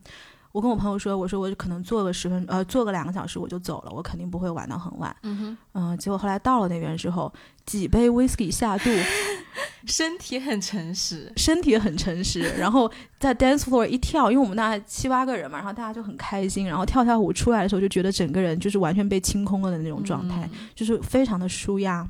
[0.52, 5.14] 我跟我朋友说，我说我可能坐个十分呃坐个两个小时我就走了，我肯定不会玩到很晚。
[5.22, 7.30] 嗯哼，嗯、结果后来到了那边之后，
[7.66, 8.88] 几杯 whisky 下肚，
[9.84, 11.30] 身体很诚实。
[11.36, 22.08] 身体很诚实，然后在 dance floor 一跳，因为我们那七八个人嘛，然后大家就很开心，然后跳跳舞出来的时候就觉得整个人就是完全被清空了的那种状态，嗯就是非常的舒压。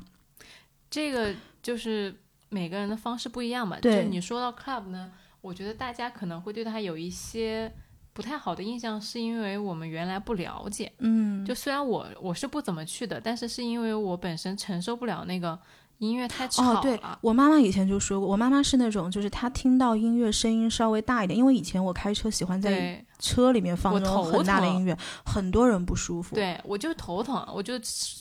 [0.89, 2.15] 这个就是
[2.49, 3.77] 每个人的方式不一样嘛。
[3.79, 7.71] 对就你说到 club 呢，我觉得大家可能会对它有一些
[8.13, 10.91] 不太好的印象，是因为我们原来不了解。
[10.99, 15.57] 嗯，就虽然我我是不怎么去的，但是是因为我本身承受不了那个
[15.99, 16.79] 音乐太吵了。
[16.79, 26.35] 哦，对我妈妈以前就说过，我妈妈是那种就是她听到音乐声音稍微大一点，因为以前我开车喜欢在对车里面放我那种很大的音乐，很多人不舒服。
[26.35, 27.73] 对，我就头疼，我就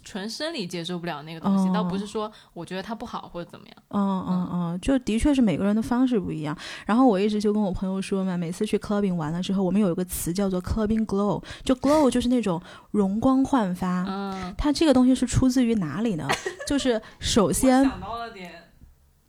[0.02, 3.76] 纯生理接受不了那个东西，倒不哦是说我觉得它不好或者怎么样。
[3.88, 6.56] 嗯嗯嗯，就的确是每个人的方式不一样。
[6.86, 14.04] 然后我一直就跟我朋友说嘛，每次去 clubbing 完了之后，我们有一个词叫做 clubbing glow，就 glow 就是那种容光焕发。
[14.08, 16.26] 嗯，它这个东西是出自于哪里呢？
[16.66, 18.52] 就是首先，想到了点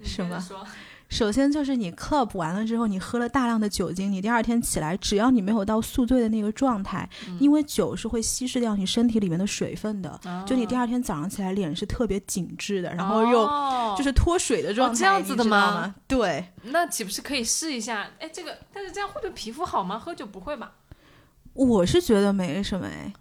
[0.02, 0.66] 什么说
[1.10, 13.46] 首先就是你 club 完了之后，你喝了大量的酒精，你第二天起来，只要你没有到宿醉的那个状态，嗯因为酒是会稀释掉你身体里面的水分的，就你第二二天早上起来脸是特别紧致的，然后又
[13.98, 15.96] 就是脱水的状态，哦这样子的吗吗？
[16.08, 16.46] 对。
[16.64, 18.08] 那岂不是可以试一下？
[18.20, 19.98] 哎，这个，但是这样会对皮肤好吗？
[19.98, 20.74] 喝酒不会吧？
[21.54, 23.12] 我是觉得没什么哎，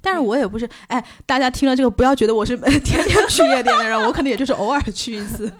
[0.00, 5.52] 但是我也不是哎，大家听了这个不要觉得我是天天去夜店的人，我可能也就是偶尔去一次。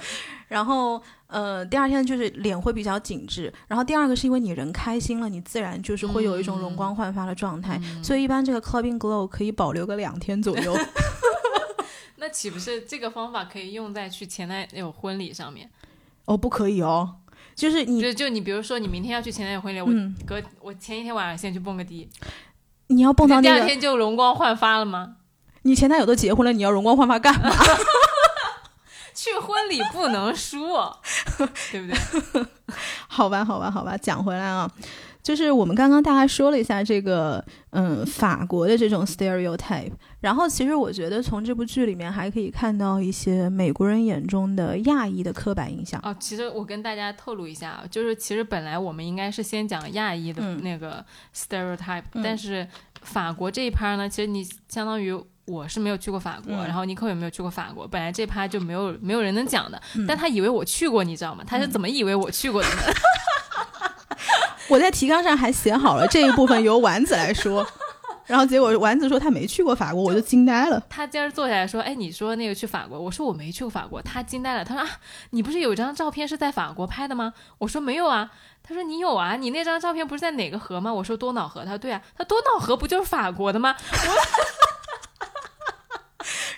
[0.49, 10.77] 然后呃，第二天就是脸会比较紧致，然后第二个是因为你人开心了，你自然就是会有一种容光焕发的状态，所以一般这个 clubbing glow 可以保留个两天左右。
[12.17, 15.69] 那岂不是这个方法可以用在去前男友婚礼上面？
[16.25, 17.17] 哦，不可以哦，
[17.55, 22.09] 就是你就就你比如说你明天要去前男友婚礼，我嗯，隔我前一天晚上先去蹦个迪，
[22.87, 25.17] 你要蹦到第那个，二天就容光焕发了吗？
[25.63, 27.51] 你前男友都结婚了，你要容光焕发干嘛？
[29.17, 30.59] 去婚礼不能输，
[31.71, 32.47] 对不对？
[33.09, 34.69] 好吧，好吧，好吧，讲回来啊，
[35.23, 46.01] 就是我们刚刚大概说了一下这个，嗯，法国的这种 stereotype，然后其实我觉得从这部剧里面还可以看到一些美国人眼中的亚裔的刻板印象。
[46.03, 52.67] 哦，其实我跟大家透露一下，啊，就是其实本来我们应该是先讲亚裔的嗯那个 stereotype，、嗯但是
[53.03, 55.23] 法国这一趴呢，其实你相当于。
[55.47, 61.45] 我是没有去过法国，嗯然后尼克也没有去过法国，本来这趴就没有没有人能讲的，嗯但他以为我去过，你知道吗？
[61.47, 62.77] 他是怎么以为我去过的呢？
[64.69, 67.67] 我在提纲上还写好了这一部分由丸子来说，
[68.25, 70.83] 然后结果丸子说他没去过法国，我就惊呆了。
[70.89, 74.89] 他今儿坐下来说：“哎，你说那个去法国？”我说：“我没去过法国。”他惊呆了，他说：“啊，
[75.31, 78.31] 你不是有一张照片是在法国拍的吗？”我说：“没有啊。”
[78.67, 79.37] 他说：“你有啊？
[79.37, 83.77] 你那张照片不是在哪个河吗？”我说：“多瑙河。”他说：“对啊。”他多瑙河不就是法国的吗？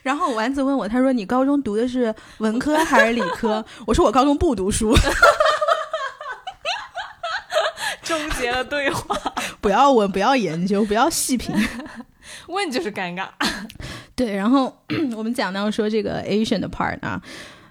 [0.07, 3.65] 然后丸子问我，他说你高中读的是文科还是理科？
[3.85, 4.95] 我说我高中不读书，
[8.05, 9.19] 终结了对话，
[9.61, 11.53] 不要问，不要研究，不要细品。
[12.47, 13.27] 问就是尴尬。
[14.15, 14.73] 对，然后
[15.17, 17.21] 我们讲到说这个 Asian 的 part 啊，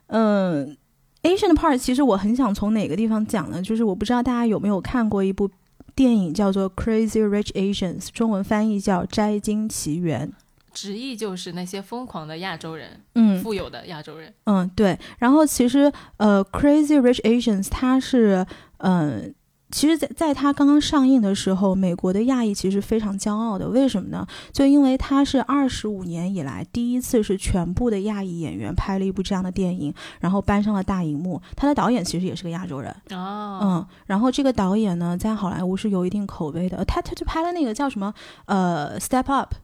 [0.08, 0.76] 嗯
[1.24, 3.62] ，Asian 的 part 其实我很想从哪个地方讲呢？
[3.62, 5.50] 就是我不知道大家有没有看过一部
[5.96, 10.28] 电影叫做《Crazy Rich Asians》，中文翻译叫《摘金奇缘》。
[10.76, 14.32] 直译就是那些疯狂的亚洲人，嗯富有的亚洲人。
[14.44, 15.00] 嗯，对。
[15.20, 18.46] 然后其实呃，《Crazy Rich Asians》它是
[18.80, 19.34] 嗯、
[19.72, 23.70] 其实在，在他刚刚上映的时候，美国的亚裔其实非常骄傲的。
[23.70, 24.28] 为什么呢？
[24.52, 31.42] 就因为它是二十五年以来第一次是全部的亚裔演员拍了一部这样的电影，然后搬上了大荧幕。
[31.56, 36.86] 他的导演其实也是个亚洲人哦，嗯，然后这个导演呢，在好莱坞是有一定口碑的。
[36.86, 38.14] 他他就拍了那个叫什么
[38.46, 39.56] 呃，Step Up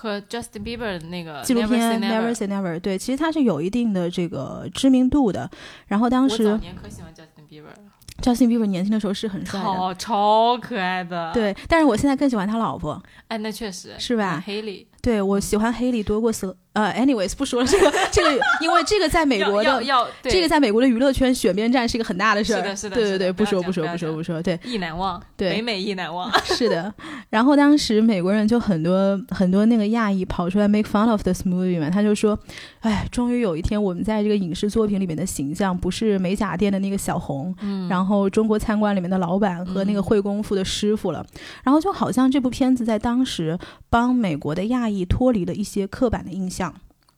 [0.00, 5.50] 和 Justin Bieber 的那个纪录片 Never Say Never，对，其实他是有一定的这个知名度的。
[5.88, 7.74] 然后当时我早时年可喜欢 Justin Bieber 了
[8.22, 13.02] ，Justin Bieber 年轻的时候是很帅的，超超可爱的。，对，但是我现在更喜欢他老婆。
[13.26, 26.30] 哎，那确实是吧黑里，对我喜欢黑莉多过瑟呃，anyways 不说了，这个这个，因为这个在美国的要这个在美国的娱乐圈选边站是一个很大的事儿，是的是的对对对，不说不说不说不说，对意难忘，对美美意难忘。
[26.44, 26.92] 是的。
[27.30, 32.38] 然后当时美国人就很多很多那个亚裔跑出来 make fun of this movie 嘛，他就说，
[32.80, 41.26] 哎，终于有一天我们在这个影视作品里面的形象不是美甲店的那个小红，嗯，然后中国餐馆里面的老板和那个嗯会功夫的师傅了，
[41.64, 43.58] 然后就好像这部片子在当时
[43.90, 46.67] 帮美国的亚裔脱离了一些刻板的印象。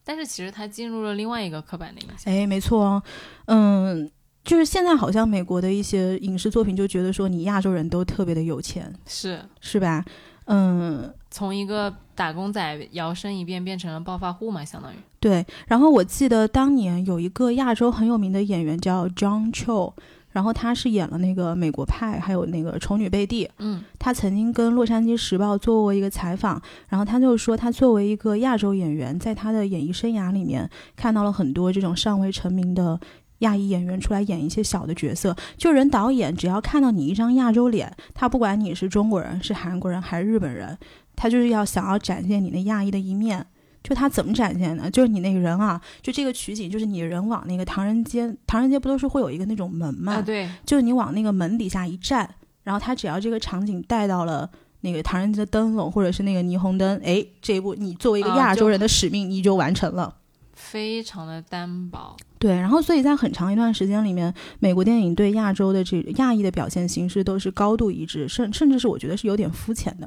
[0.05, 2.33] 但是其实他进入了另外一个刻板的印象。
[2.33, 3.03] 哎，没错哦，
[3.47, 4.11] 嗯，
[4.45, 10.05] 就是现在好像美国的一些影视作品就觉得说你亚洲人都特别的有钱，是是吧？
[10.47, 14.97] 嗯，从一个打工仔摇身一变变成了暴发户嘛，相当于。
[15.21, 15.47] 对。
[15.69, 19.93] 然后我记得当年有一个亚洲很有名的演员叫 John Cho。
[20.33, 23.45] 然后他是演了那个《美国派》，还有那个《丑女贝蒂》。
[23.59, 32.99] 嗯他曾经跟《洛杉矶时报》做过一个采访，然后他就说，他作为一个亚洲演员，在他的演艺生涯里面看到了很多这种尚未成名的
[33.39, 35.37] 亚裔演员出来演一些小的角色。
[35.57, 40.79] 就人导演只要看到你一张亚洲脸，他不管你是中国人、是韩国人还是日本人，
[41.17, 43.47] 他就是要想要展现你那亚裔的一面。
[43.83, 44.91] 就他怎么展现呢？
[44.91, 50.15] 就是你那个人啊，就这个取景，就是你人往那个唐人街，唐人街不都是会有一个那种门嘛？
[50.15, 52.29] 啊，对，就是你往那个门底下一站，
[52.63, 54.49] 然后他只要这个场景带到了
[54.83, 60.17] 那个唐人街的灯笼或者是那个霓虹灯，哎，这一步你作为一个亚洲人的使命，你就完成了。
[60.53, 62.15] 非常的单薄。
[62.39, 70.07] 对，然后所以在很长一段时间里面，美国电影对亚洲的这亚裔的表现形式都是高度一致，甚甚至是我觉得是有点肤浅的。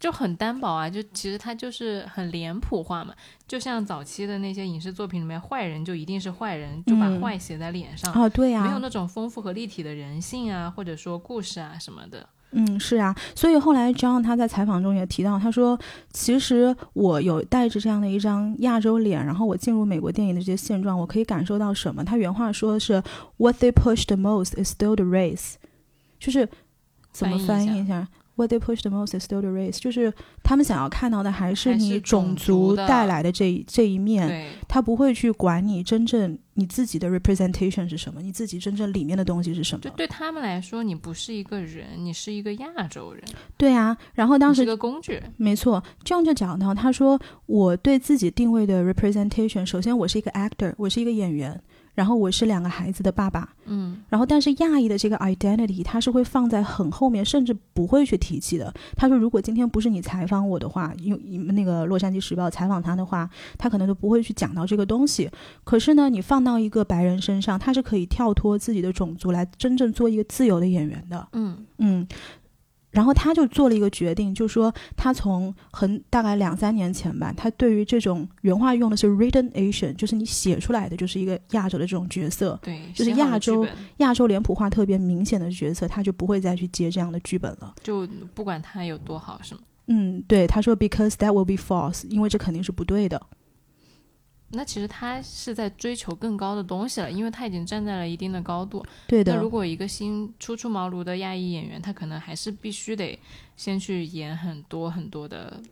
[0.00, 3.14] 就很单薄啊，就其实它就是很脸谱化嘛，
[3.46, 7.20] 就像早期的那些影视作品里面，坏人就一定是坏人，就把嗯。
[7.20, 12.26] 坏写在脸上，啊，对呀、没有那种丰富和立体的人性啊，或者说故事啊什么的。
[12.52, 15.78] 嗯，是啊，所以后来 John 他在采访中也提到，他说，
[16.12, 22.02] 其实我有带着这样的一张亚洲脸，然后我进入美国电影的这些现状，我可以感受到什么？
[22.02, 23.00] 他原话说的是
[23.36, 25.54] ，What they push the most is still the race，
[26.18, 26.48] 就是
[27.12, 28.08] 怎么翻译一下
[28.40, 30.10] ？What they push the most is still the race，就是
[30.42, 39.90] 他们想要看到的还是你种种族带来的这一这一面，他不会去管你真正你自己的 representation 是什么，你自己真正里面的东西是什么就。
[39.90, 43.22] 对他们来说，你不是一个人，你是一个亚洲人，
[43.58, 45.22] 对啊，然后当时是个工具。
[45.36, 51.60] 没错，这样就讲到，他说我对自己定位的 representation，首先我是一个 actor，我是一个演员，
[51.94, 58.72] 然后我是两个孩子的爸爸，嗯，然后但是亚裔的这个 identity，他是会放在很后面，甚至不会去提起的。
[58.96, 65.30] 他说，如果今天不是你采访我的话，因为那个《洛杉矶时报》采访他的话，他可能都不会去讲到这个东西。
[65.64, 71.28] 可是呢，你放到一个白人身上，他是可以跳脱自己的种族来真正做一个自由的演员的。
[71.32, 72.06] 嗯，嗯，
[72.90, 83.66] 然后他就做了一个决定，就说他从很大概两三年前吧，他对于这种原话用的是 written Asian，就是你写出来的就是一个亚洲的这种角色，对，就是亚洲
[83.98, 87.74] 亚洲脸谱化特别明显的角色，他就不会再去接这样的剧本了。
[87.82, 89.60] 就不管他有多好，是吗？
[89.86, 93.20] 嗯，对，他说 because that will be false，因为这肯定是不对的。
[94.52, 98.84] 那其实他是在追求更高的东西了，因为他已经站在了一定的高度。
[99.06, 103.16] 对的那如，果一个新初出茅庐的亚裔演员，他可能还是必须得
[103.56, 105.62] 先去演很多很多的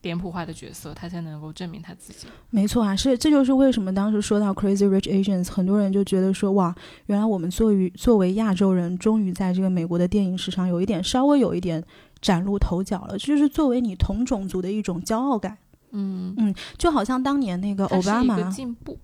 [0.00, 2.26] 脸谱化的角色，他才能够证明他自己。
[2.48, 6.74] 没错啊，是这就是为什么当时说到 Crazy Rich Asians，很多人就觉得说哇，
[7.06, 11.84] 原来我们作为作为亚洲人，终于在这个美国的电影史上有一点稍微有一点
[12.22, 15.58] 崭露头角了，这就是作为你同种族的一种骄傲感。
[15.92, 18.98] 嗯嗯，就好像当年那个奥巴马，进步。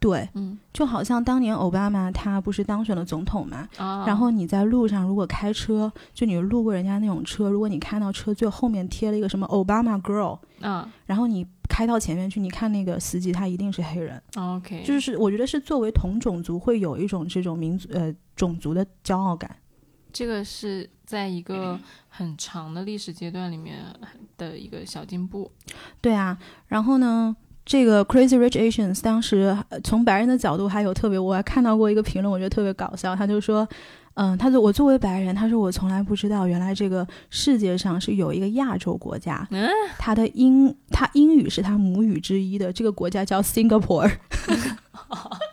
[0.00, 19.54] 对，嗯就好像当年奥巴马他不是当选了总统嘛，啊，然后你在路上如果开车，就你路过人家那种车，如果你看到车最后面贴了一个什么奥巴马 Girl，啊然后你开到前面去，你看那个司机他一定是黑人，，OK，就是我觉得是作为同种族会有一种这种民族呃种族的骄傲感。
[20.12, 23.78] 这个是在一个很长的历史阶段里面
[24.36, 25.50] 的一个小进步。
[26.00, 26.36] 对啊，
[26.68, 33.66] 然后呢，这个 Crazy Rich Asians 当时呃从白人的角度还有特别，我还看到过一个评论，我觉得特别搞笑，他就说，
[34.14, 44.10] 嗯，他说我作为白人，他说我从来不知道原来这个世界上是有一个亚洲国家，嗯，他的英他英语是他母语之一的，这个国家叫 Singapore。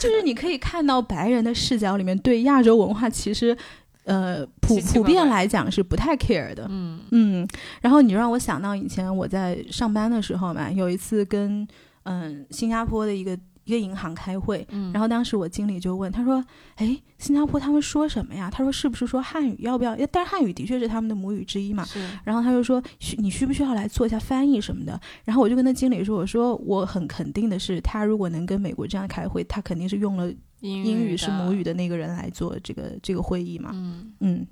[0.00, 3.56] 就是你可以看到白人的视角里面对亚洲文化其实，
[4.04, 6.66] 呃，普普遍来讲是不太 care 的。
[6.68, 7.48] 嗯嗯，
[7.82, 11.66] 然后你让我想到以前我在上班的时候嘛，有一次跟
[12.04, 13.38] 嗯新加坡的一个一
[13.70, 16.44] 个银行开会，嗯，然后当时我经理就问他说
[16.76, 19.56] ：“哎，新加坡他们说什么呀？”他说：“是不是说汉语？
[19.60, 19.96] 要不要？
[20.10, 21.86] 但是汉语的确是他们的母语之一嘛。”
[22.24, 33.70] 然后他就说：“需你需不需要来做一下翻译什么的？”然后我就跟他经理说：“我说我很肯定的是，他如果能跟美国这样开会，他肯定是用了英英语是母语的，的那个人来做这个这个会议嘛。
[33.72, 34.46] 嗯，嗯，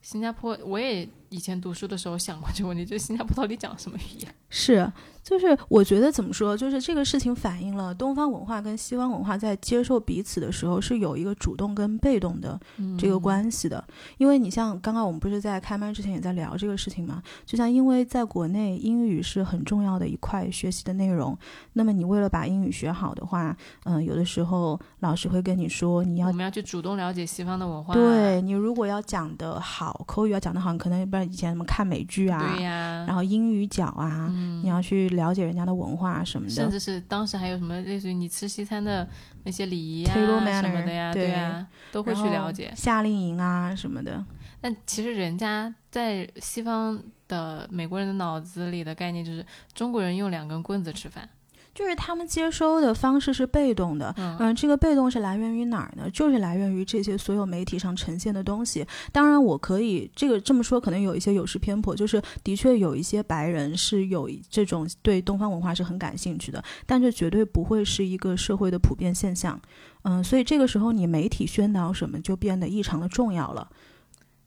[0.00, 4.34] 新加坡我也以前读书的时候想过这个问题，就是新加坡到底讲什么语言？
[4.50, 12.60] 是，就是我觉得怎么说，就是这个事情反映了东方文化跟西方文化在接受彼此的时候是有一个主动跟被动的
[12.98, 13.82] 这个嗯关系的。
[14.18, 21.36] 因为你像刚刚我们不是在开麦之前也在聊这个事情嘛，就像因为在国内英语是很重要的一块学习的内容，
[21.72, 36.54] 那么你为了把英语学好的话，嗯、有的时候老师会跟你说你要我们要去主动了解西方的文化，对你如果要讲的好，口语要讲得好，你可能不然以前什么看美剧啊，对呀，然后英语角啊，嗯你要去了解人家的文化什么的。
[36.54, 39.08] 甚至是当时还有什么类似于你吃西餐的
[39.44, 42.72] 那些礼仪啊 Table 什么的呀，对呀，都会去了解。
[42.76, 44.24] 夏令营啊什么的。
[44.60, 49.44] 但其实人家在西方的美国人的脑子里的概念就是
[49.74, 51.28] 中国人用两根棍子吃饭，
[51.74, 56.08] 就是他们接收的方式是被动的，嗯嗯，这个被动是来源于哪儿呢？
[56.10, 58.86] 就是来源于这些所有媒体上呈现的东西。
[59.10, 69.60] 当然，我可以这个这么说，可能有一些有失偏颇，就是的确有一些白人是有这种对东方文化是很感兴趣的，但这绝对不会是一个社会的普遍现象。
[70.02, 73.68] 嗯，所以这个时候你媒体宣导什么就变得异常的重要了。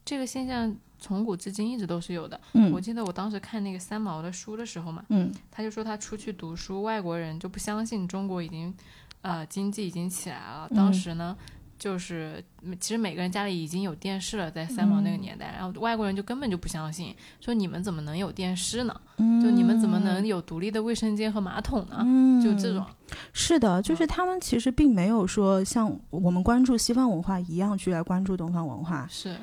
[0.06, 2.40] 这个现象从古至今一直都是有的。
[2.54, 8.74] 嗯我记得我当时看那个三毛的书的时候嘛，嗯他就说他出去读书，外国人就不相信中国已经，
[9.22, 10.70] 呃，经济已经起来了。
[10.76, 11.36] 当嗯时呢，
[11.78, 12.42] 就是
[12.80, 19.02] 其实每个人家里已经有电视了，在三毛那个嗯年代，然后外国人就根本就不相信，说你们怎么能有电视呢？
[19.18, 21.98] 嗯，就你们怎么能有独立的卫生间和马桶呢？
[22.06, 22.86] 嗯，就这种，
[23.34, 29.36] 是的，就是他们其实并没有说像我们关注西方文化一样去来关注东方文化，是，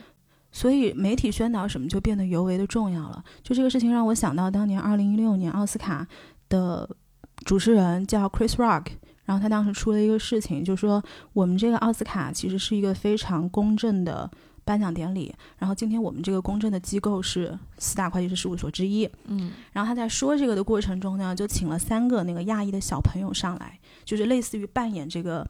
[0.53, 3.25] 所以媒体宣导什么就变得尤为的重要了。
[3.43, 6.07] 就这个事情让我想到当年二零一六年奥斯卡
[6.49, 6.89] 的
[7.45, 8.87] 主持人叫 Chris Rock，
[9.25, 14.31] 然后他当时出了一个事情，就说我们这个奥斯卡其实是一个非常公正的。
[14.65, 25.45] 颁奖典礼，然后今天我们这个公正的机构是四大会计师事务所之一，嗯然后他在说这个的过程中呢，就请了三个那个亚裔的小朋友上来，就是类似于扮演这个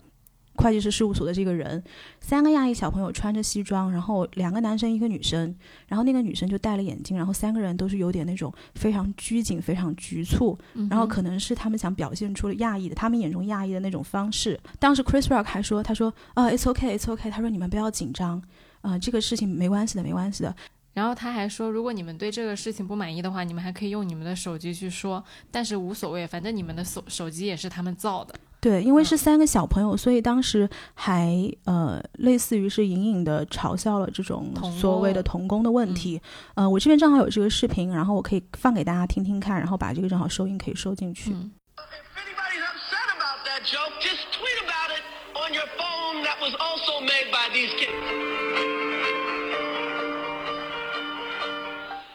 [0.56, 1.82] 会计师事务所的这个人。
[2.20, 5.54] 三个亚裔小朋友穿着西装，然后两个男生一个女生，
[5.88, 10.58] 然后那个女生就戴了眼镜，然后三个人都是有点那种非常拘谨、非常局促，
[10.90, 14.58] 然后可能是他们想表现出了亚裔的，他们眼中亚裔的那种方式。
[14.78, 18.42] 当时 Chris Rock 还说，他说，啊，It's okay，It's okay，他说你们不要紧张，
[18.82, 20.54] 呃，这个事情没关系的，没关系的。
[20.94, 28.34] 然后他还说，如果你们对这个事情不满意的话，你们还可以用你们的手机去说，但是无所谓，反正你们的手手机也是他们造的。
[28.62, 31.34] 对，因为嗯是三个小朋友，所以当时还
[31.64, 36.22] 呃，类似于是隐隐的嘲笑了这种所谓的童工的问题。
[36.54, 41.32] 呃，我这边正好有这个视频，然后我可以放给大家听听看，然后把这个正好收音可以收进去。
[41.32, 45.02] 嗯，If anybody's upset about that joke, just tweet about it
[45.34, 47.98] on your phone that was also made by these kids.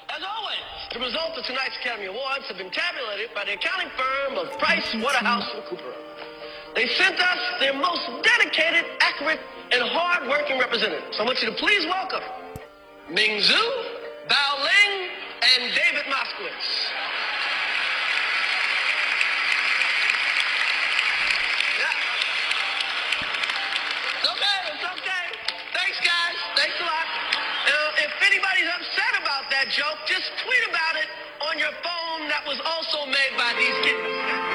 [0.08, 0.64] As always,
[0.96, 4.96] the results of tonight's Academy Awards have been tabulated by the accounting firm of Price,
[4.96, 6.07] Waterhouse, and Cooper.
[6.78, 9.40] They sent us their most dedicated, accurate,
[9.74, 11.18] and hard-working representatives.
[11.20, 12.22] I want you to please welcome
[13.10, 13.58] Ming Zhu,
[14.30, 15.10] Bao Ling,
[15.42, 16.70] and David Moskowitz.
[24.22, 25.26] It's okay, it's okay.
[25.74, 26.38] Thanks, guys.
[26.62, 27.08] Thanks a lot.
[27.74, 31.10] Uh, if anybody's upset about that joke, just tweet about it
[31.42, 34.47] on your phone that was also made by these kids.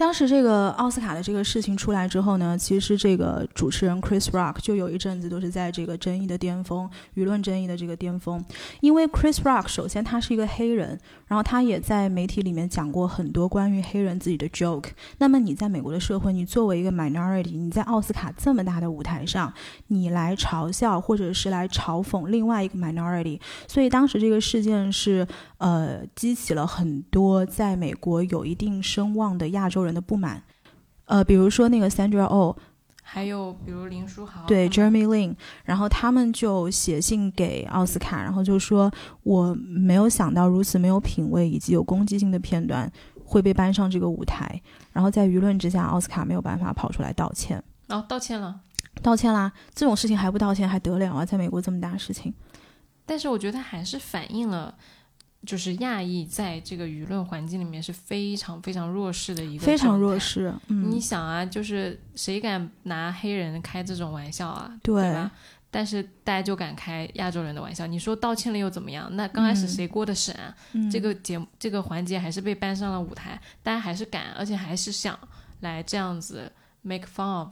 [0.00, 8.42] 当时这个奥斯卡的这个事情出来之后呢，其实这个主持人 Chris Rock 就有一阵子都是在这个争议的巅峰，舆论争议的这个巅峰。
[8.80, 14.86] 因为 Chris Rock 首先他是一个黑人，然后他也在媒体里面讲过很多关于黑人自己的 joke。
[15.18, 19.52] 那么你在美国的社会，你作为一个 minority，你在奥斯卡这么大的舞台上，
[19.88, 23.38] 你来嘲笑或者是来嘲讽另外一个 minority，
[23.68, 25.28] 所以当时这个事件是
[25.58, 30.42] 呃激起了很多在美国有一定声望的亚洲人的不满。
[31.06, 32.56] 呃，比如说那个 Sandra Oh，
[33.02, 35.34] 还有比如林书豪，对 Jeremy Lin，
[35.64, 38.90] 然后他们就写信给奥斯卡，然后就说
[39.24, 42.90] 我没有想到如此没有品味以及有攻击性的片段
[43.24, 44.62] 会被搬上这个舞台，
[44.92, 48.60] 然后在舆论之下，奥斯卡没有办法跑出来道歉，哦，道歉了。
[49.02, 51.24] 道歉啦，这种事情还不道歉还得了啊？
[51.24, 52.34] 在美国这么大事情，
[53.06, 54.76] 但是我觉得它还是反映了，
[55.46, 60.18] 就是亚裔在这个舆论环境里面是非常非常弱势的一个非常弱。
[60.18, 64.70] 势，嗯，你想啊，就是谁敢拿黑人开这种玩笑啊？
[64.82, 65.30] 对吧？
[65.70, 69.08] 但是大家就敢开亚洲人的玩笑，你说道歉了又怎么样？
[69.16, 70.54] 那刚开始嗯谁过的审啊？
[70.72, 75.18] 嗯这个节目这个环节还是被搬上了舞台，大家还是敢，而且还是想
[75.60, 77.48] 来这样子 make fun of。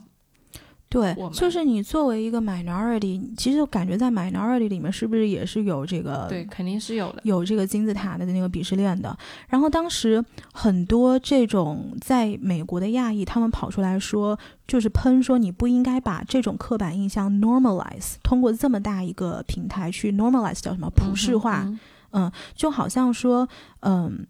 [0.91, 7.21] 对就是你作为一个 minority，其实感觉在 minority 里面是不是也是有这个对，肯定是有的。
[7.25, 9.15] 有这个金字塔的那个鄙视链的。
[9.49, 21.65] 然后当时很多这种在美国的亚裔，他们跑出来说，就是喷说你不应该把这种刻板印象 normalize，通过这么大一个平台去 normalize 叫什么普世化，
[22.13, 23.47] 嗯哼就好像说，
[23.81, 24.27] 嗯。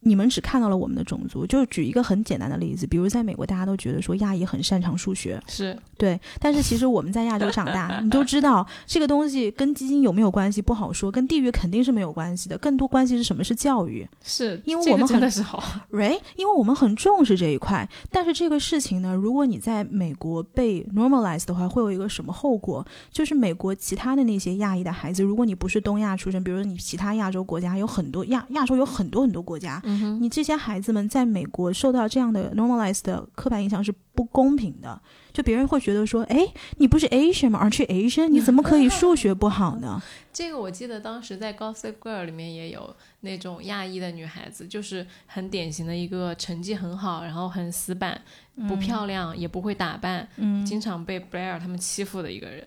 [0.00, 13.42] 你们只看到了我们的种族，就举一个很简单的例子，比如在美国，大家都觉得说亚裔很擅长数学，是对，但是其实我们在亚洲长大， 你都知道这个东西跟基因有没有关系不好说，跟地域肯定是没有关系的，更多关系是什么？
[13.42, 15.62] 是教育是，因为我们很的是好。
[15.90, 16.20] right？
[16.36, 17.88] 因为我们很重视这一块。
[18.10, 22.86] 但是这个事情呢，如果你在美国被 normalize 的话，会有一个什么后果？
[23.10, 35.00] 就是美国其他的那些亚裔的孩子，如果你不是东亚出身，比如说你其他亚洲国家有很多亚亚洲有很多很多国家，嗯，你这些孩子们在美国受到这样的 normalized 的刻板印象是不公平的，
[35.32, 38.28] 就别人会觉得说，哎，你不是 Asian 吗？Aren't you Asian？
[38.28, 40.02] 你怎么可以数学不好呢？
[40.32, 48.20] 这个我记得当时在《Gossip Girl》里面也有那种亚裔的女孩子，就是很典型的一个成绩很好，然后很死板，
[48.68, 52.66] 不漂亮，也不会打扮，嗯，经常被 Blair 他们欺负的一个人。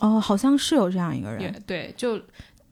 [0.00, 2.20] 哦，好像是有这样一个人，对，就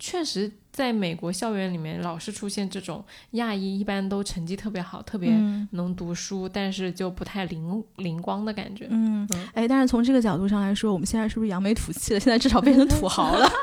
[0.05, 8.88] 确实在美国校园里面老是出现这种亚裔，一般都成绩特别好，特别嗯能读书，但是就不太灵灵光的感觉。
[8.90, 12.18] 嗯嗯，哎，但是从这个角度上来说，我们现在是不是扬眉吐气了？
[12.18, 13.48] 现在至少变成土豪了。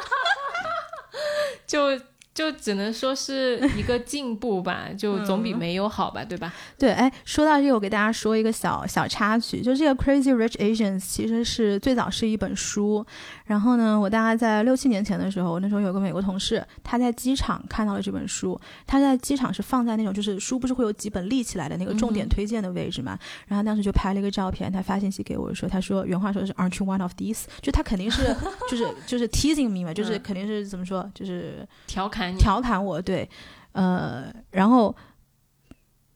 [1.68, 2.00] 就
[2.40, 6.54] 就只能说是一个进步吧，就总比嗯没有好吧，对吧？
[6.78, 13.06] 对，哎，说到这个，我给大家说一个小小插曲，就这个《Crazy Rich Asians》其实是最早是一本书，
[13.48, 27.44] 然后呢，我大概在六七年前的时候，那时候有个美国同事，他在机场看到了这本书，他在机场是放在那种就是书不是会有几本立起来的那个重点推荐的位置嘛，然后当时就拍了一个照片，他发信息给我说，他说原话说的是 Aren't you one of these？
[27.62, 28.34] 就他肯定是
[28.72, 33.30] 就是就是 teasing me 嘛，就是嗯肯定是怎么说，就是调侃你，调侃我，对，
[33.72, 34.96] 呃，然后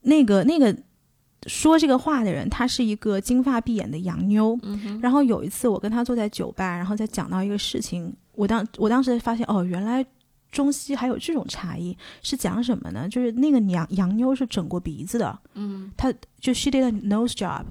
[0.02, 0.76] 那个那个
[1.48, 4.58] 说这个话的人，他是一个金发碧眼的洋妞。
[4.64, 10.06] 嗯，然后有一次我跟他坐在酒吧，然后再讲到一个事情，我当我当时发现哦，原来
[10.52, 13.10] 中西还有这种差异，是讲什么呢？
[13.10, 17.64] 就是那个洋洋妞是整过鼻子的，嗯她就 she did a nose job，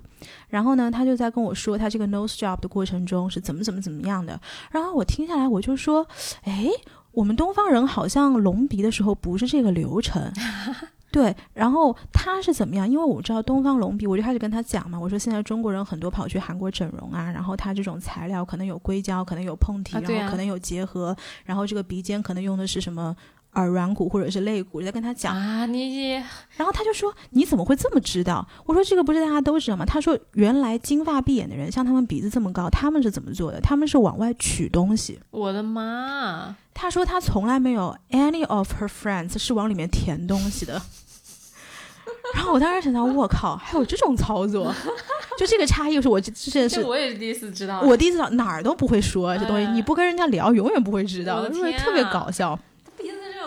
[0.48, 4.40] 然后呢，她就在跟我说她这个 nose job 的过程中是怎么怎么怎么样的，
[4.72, 6.04] 然后我听下来我就说，
[6.42, 6.68] 哎，
[7.12, 10.32] 我们东方人好像隆鼻的时候不是这个流程。
[11.12, 12.88] 对，然后他是怎么样？
[12.88, 14.98] 因为我知道东方隆鼻，我就开始跟他讲嘛。
[14.98, 23.14] 我说现在中国人很多跑去韩国整容啊，然后他这种材料可能有硅胶，可能有碰体，然后可能有结合，然后这个鼻尖可能用的是什么
[23.54, 25.36] 耳软骨或者是肋骨，就在跟他讲。
[25.36, 26.12] 啊，你
[26.56, 33.60] 然后他就说：“你怎么会这么知道？”我说：“这个不是大家都知道吗？”他说：“原来金发碧眼的人，像他们鼻子这么高，他们是怎么做的？
[33.60, 35.18] 他们是往外取东西。
[35.30, 36.56] 我的妈！
[36.74, 40.80] 他说他从来没有 any of her friends 是往里面填东西的。
[42.34, 44.74] 然后我当时想到，我靠，还有这种操作，
[45.38, 52.58] 就这个差异是我这真的是我也是第一次知道，我第一次知道，哪儿都不会说这东西，哎你不跟人家聊，永远不会知道，特别啊搞笑。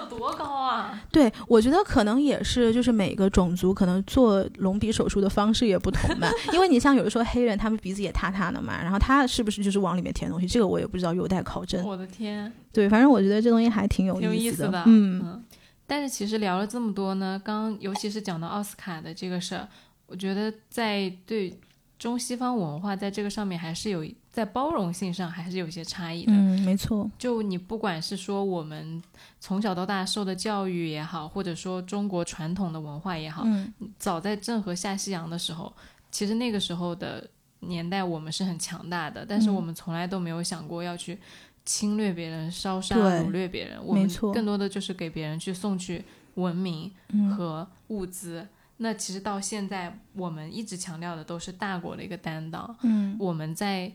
[0.05, 1.01] 多高啊？
[1.11, 6.29] 对，我觉得可能也是，就是每个种族可能做隆鼻手术的方式也不同吧。
[6.53, 11.83] 因为你像有的时候黑人，他们鼻子也塌塌的嘛，然后他是不是就是往里面填东西，这个我也不知道，有待考证。
[11.85, 15.43] 我的天，对，反正我觉得这东西还挺有意思思的，嗯
[15.87, 19.67] 但是其实聊了这么多呢，刚尤其是讲到奥斯卡的这个事儿，
[20.07, 21.59] 我觉得在对
[21.99, 24.03] 中西方文化在这个上面还是有
[24.35, 26.33] 在包容性上还是有些差异的。
[26.33, 29.01] 嗯，没错，就你不管是说我们
[29.39, 33.73] 从小到大受的教育也好，或者说中国传统的文化也好，嗯。
[33.97, 35.71] 早在郑和下西洋的时候，
[36.11, 37.25] 其实那个时候的
[37.61, 39.55] 年代我们是很强大的，但是嗯。
[39.55, 41.17] 我们从来都没有想过要去
[41.63, 44.33] 侵略别人、烧杀掳掠别人，我们没错。
[44.33, 47.33] 更多的就是给别人去送去文明嗯。
[47.33, 48.45] 和物资。
[48.79, 52.75] 那其实到现在，我们一直强调的都是大国的一个担当。
[52.81, 53.15] 嗯。
[53.17, 53.89] 我们在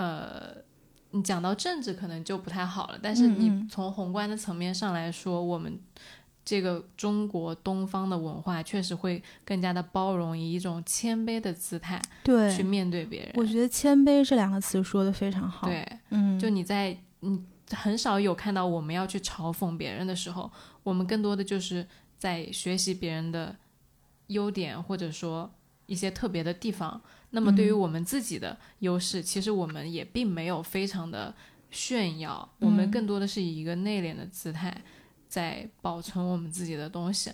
[0.00, 0.56] 呃，
[1.10, 5.78] 你讲到政治可能就不太好了，但是你从宏观的层面上来说，我们
[6.42, 13.30] 这个中国东方的文化确实会更加的包容，以一种谦卑的姿态对去，面对别人。
[13.34, 20.50] 我觉得谦卑这两个词说的非常好。，对，嗯，就你在你很少有看到我们要去嘲讽别人的时候，
[20.82, 21.86] 我们更多的就是
[22.16, 23.54] 在学习别人的
[24.28, 25.52] 优点，或者说
[25.84, 27.02] 一些特别的地方。
[27.30, 27.78] 那么对于嗯。
[27.78, 31.34] 我们自己的优势，其实我们也并没有非常的
[31.70, 34.76] 炫耀，我们嗯更多的是以一个内敛的姿态
[35.28, 37.30] 在保存我们自己的东西。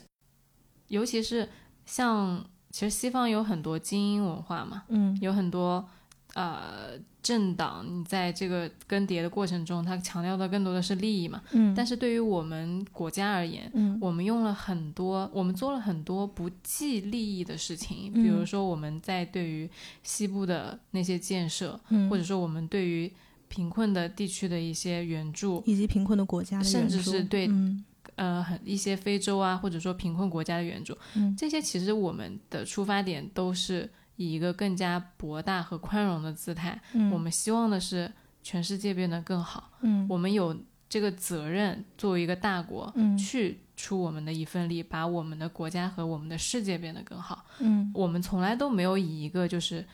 [0.88, 1.48] 尤其是
[1.84, 5.16] 像其实西方有很多精英文化嘛，嗯。
[5.20, 5.88] 有很多
[6.36, 11.42] 呃政党，你在这个更迭的过程中，它强调的更多的是利益嘛。
[11.52, 13.98] 嗯，但是对于我们国家而言，嗯。
[14.00, 18.22] 我们用了很多，我们做了很多不计利益的事情，嗯。
[18.22, 19.68] 比如说我们在对于
[20.02, 22.08] 西部的那些建设，嗯。
[22.10, 23.10] 或者说我们对于
[23.48, 27.82] 贫困的地区的一些援助，以及贫困的国家的甚至是对嗯。
[28.16, 31.34] 呃，很一些非洲啊，或者说贫困国家的援助，嗯。
[31.34, 38.10] 这些其实我们的出发点都是以一个更加博大和宽容的姿态，嗯，我们希望的是
[38.42, 40.06] 全世界变得更好，嗯。
[40.08, 40.56] 我们有
[40.88, 43.16] 这个责任作为一个大国，嗯。
[43.16, 47.44] 去出我们的一份力，把我们的国家和我们的世界变得更好。
[47.58, 49.84] 嗯，我们从来都没有以一个就是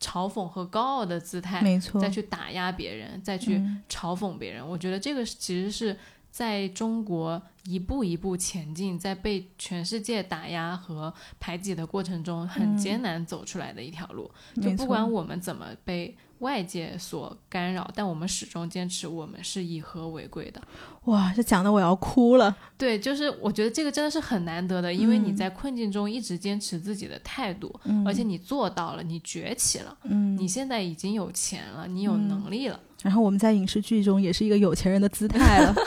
[0.00, 3.82] 嘲讽和高傲的姿态没错，再去打压别人，再去嗯。
[3.90, 4.66] 嘲讽别人。
[4.66, 5.94] 我觉得这个其实是
[6.30, 14.30] 在中国一步一步前进，在被全世界打压和排挤的过程中，很嗯艰难走出来的一条路。
[14.62, 20.62] 就不管我们怎么被外界所干扰，但我们始终坚持我们是以和为贵的。
[21.04, 22.56] 哇，这讲的我要哭了。
[22.78, 32.80] 对，就是我觉得这个真的是很难得的，因为你嗯在困境中一直坚持自己的态度，嗯而且你做到了，你崛起了，嗯，你现在已经有钱了，你有嗯能力了。
[33.02, 35.74] 然后我们在影视剧中也是一个有钱人的姿态了。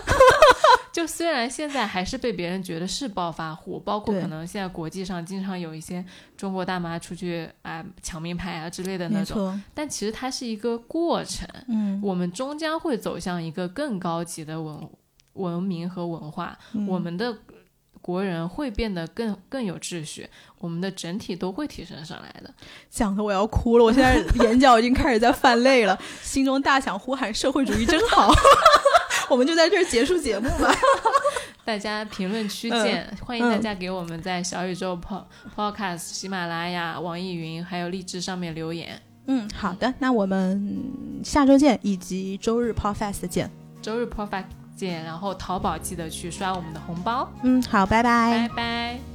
[0.94, 6.06] 就虽然现在还是被别人觉得是暴发户，包括可能现在国际上经常有一些
[6.38, 14.88] 中国大妈出去啊、抢名牌啊之类的那种，但其实它是一个过程，嗯，我们终将会走向一个更高级的文
[15.34, 17.36] 文明和文化，嗯我们的
[18.00, 20.30] 国人会变得更更有秩序，
[20.60, 22.54] 我们的整体都会提升上来的。
[22.92, 28.32] 讲的我要哭了，我现在眼角已经开始在泛泪了，心中大想呼喊社会主义真好。
[29.30, 30.74] 我们就在这儿结束节目吧。
[31.66, 35.24] 大家评论区嗯见，欢迎大家给我们在小宇宙、Pod
[35.56, 39.02] Podcast、喜马拉雅、网易云还有荔枝上面留言。
[39.28, 43.50] 嗯，好的，那我们下周见，以及周日 Podcast 见。
[43.82, 44.44] 周日 Podcast
[44.76, 49.13] 见，然后淘宝记得去刷我们的红包，嗯，好，拜拜拜拜